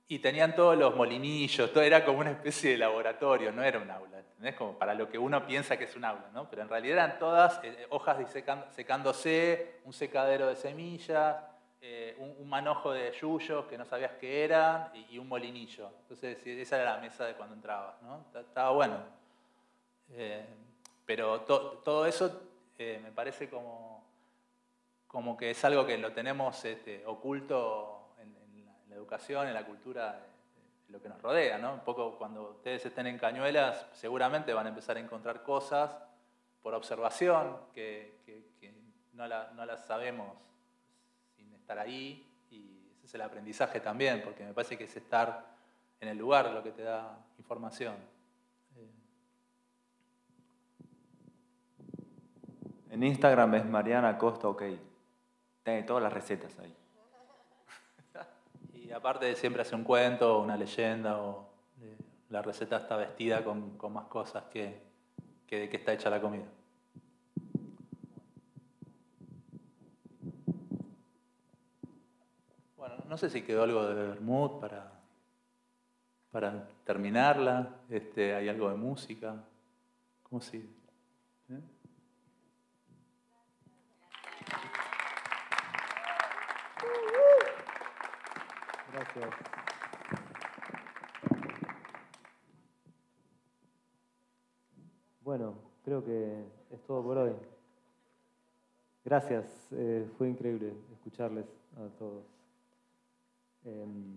Y 0.06 0.18
tenían 0.18 0.54
todos 0.54 0.76
los 0.76 0.94
molinillos, 0.94 1.72
todo 1.72 1.82
era 1.82 2.04
como 2.04 2.18
una 2.18 2.32
especie 2.32 2.72
de 2.72 2.78
laboratorio, 2.78 3.50
no 3.52 3.62
era 3.62 3.78
un 3.78 3.90
aula, 3.90 4.18
¿entendés? 4.18 4.54
Como 4.54 4.78
para 4.78 4.94
lo 4.94 5.08
que 5.08 5.18
uno 5.18 5.46
piensa 5.46 5.78
que 5.78 5.84
es 5.84 5.96
un 5.96 6.04
aula, 6.04 6.28
¿no? 6.32 6.48
Pero 6.50 6.62
en 6.62 6.68
realidad 6.68 6.98
eran 6.98 7.18
todas 7.18 7.60
eh, 7.64 7.86
hojas 7.88 8.18
secándose, 8.70 9.80
un 9.84 9.92
secadero 9.94 10.48
de 10.48 10.56
semillas, 10.56 11.36
eh, 11.86 12.16
un, 12.18 12.48
manojo 12.48 12.92
de 12.92 13.12
yuyos 13.12 13.66
que 13.66 13.76
no 13.76 13.84
sabías 13.84 14.12
qué 14.18 14.42
eran 14.42 14.90
y, 15.10 15.18
un 15.18 15.28
molinillo. 15.28 15.90
Entonces 16.00 16.38
esa 16.46 16.80
era 16.80 16.94
la 16.94 17.00
mesa 17.00 17.26
de 17.26 17.34
cuando 17.34 17.54
entrabas, 17.54 18.00
¿no? 18.00 18.24
Estaba 18.40 18.70
bueno. 18.70 18.96
Eh, 20.12 20.46
pero 21.04 21.42
todo 21.42 22.06
eso 22.06 22.40
eh, 22.78 23.00
me 23.02 23.10
parece 23.12 23.50
como, 23.50 24.02
como 25.06 25.36
que 25.36 25.50
es 25.50 25.62
algo 25.62 25.84
que 25.84 25.98
lo 25.98 26.12
tenemos 26.12 26.64
este, 26.64 27.04
oculto 27.04 27.93
educación, 29.04 29.46
en 29.46 29.54
la 29.54 29.64
cultura, 29.66 30.12
de, 30.12 30.92
lo 30.92 31.00
que 31.00 31.08
nos 31.08 31.20
rodea. 31.20 31.58
¿no? 31.58 31.74
Un 31.74 31.80
poco 31.80 32.16
cuando 32.16 32.50
ustedes 32.50 32.86
estén 32.86 33.06
en 33.06 33.18
Cañuelas, 33.18 33.86
seguramente 33.92 34.52
van 34.52 34.66
a 34.66 34.70
empezar 34.70 34.96
a 34.96 35.00
encontrar 35.00 35.42
cosas 35.42 35.96
por 36.62 36.74
observación 36.74 37.56
que, 37.74 38.14
no, 39.12 39.28
no 39.28 39.66
las 39.66 39.84
sabemos 39.86 40.36
sin 41.36 41.52
estar 41.52 41.78
ahí. 41.78 42.26
Y 42.50 42.88
ese 42.96 43.06
es 43.06 43.14
el 43.14 43.22
aprendizaje 43.22 43.80
también, 43.80 44.22
porque 44.22 44.44
me 44.44 44.54
parece 44.54 44.78
que 44.78 44.84
es 44.84 44.96
estar 44.96 45.44
en 46.00 46.08
el 46.08 46.18
lugar 46.18 46.50
lo 46.50 46.62
que 46.62 46.72
te 46.72 46.82
da 46.82 47.18
información. 47.38 47.96
En 52.90 53.02
Instagram 53.02 53.54
es 53.56 53.66
Mariana 53.66 54.16
Costa 54.16 54.48
OK. 54.48 54.62
Tiene 55.64 55.82
todas 55.82 56.02
las 56.02 56.12
recetas 56.12 56.56
ahí. 56.60 56.74
Y 58.84 58.92
aparte 58.92 59.34
siempre 59.34 59.62
hace 59.62 59.74
un 59.74 59.82
cuento, 59.82 60.40
una 60.40 60.58
leyenda, 60.58 61.18
o 61.18 61.48
eh, 61.80 61.96
la 62.28 62.42
receta 62.42 62.76
está 62.76 62.96
vestida 62.96 63.42
con, 63.42 63.78
más 63.90 64.04
cosas 64.08 64.44
que, 64.52 64.78
que 65.46 65.60
de 65.60 65.68
qué 65.70 65.78
está 65.78 65.94
hecha 65.94 66.10
la 66.10 66.20
comida. 66.20 66.44
Bueno, 72.76 72.96
no 73.08 73.16
sé 73.16 73.30
si 73.30 73.40
quedó 73.40 73.62
algo 73.62 73.86
de 73.86 73.94
Bermud 73.94 74.60
para, 74.60 74.92
para 76.30 76.68
terminarla. 76.84 77.76
Este, 77.88 78.34
¿Hay 78.34 78.50
algo 78.50 78.68
de 78.68 78.76
música? 78.76 79.42
¿Cómo 80.24 80.42
sigue? 80.42 80.83
Gracias. 88.94 89.28
Bueno, 95.24 95.54
creo 95.84 96.04
que 96.04 96.44
es 96.70 96.80
todo 96.86 97.02
por 97.02 97.18
hoy. 97.18 97.32
Gracias, 99.04 99.66
eh, 99.72 100.08
fue 100.16 100.28
increíble 100.28 100.74
escucharles 100.92 101.46
a 101.76 101.88
todos. 101.98 102.24
Em, 103.64 104.16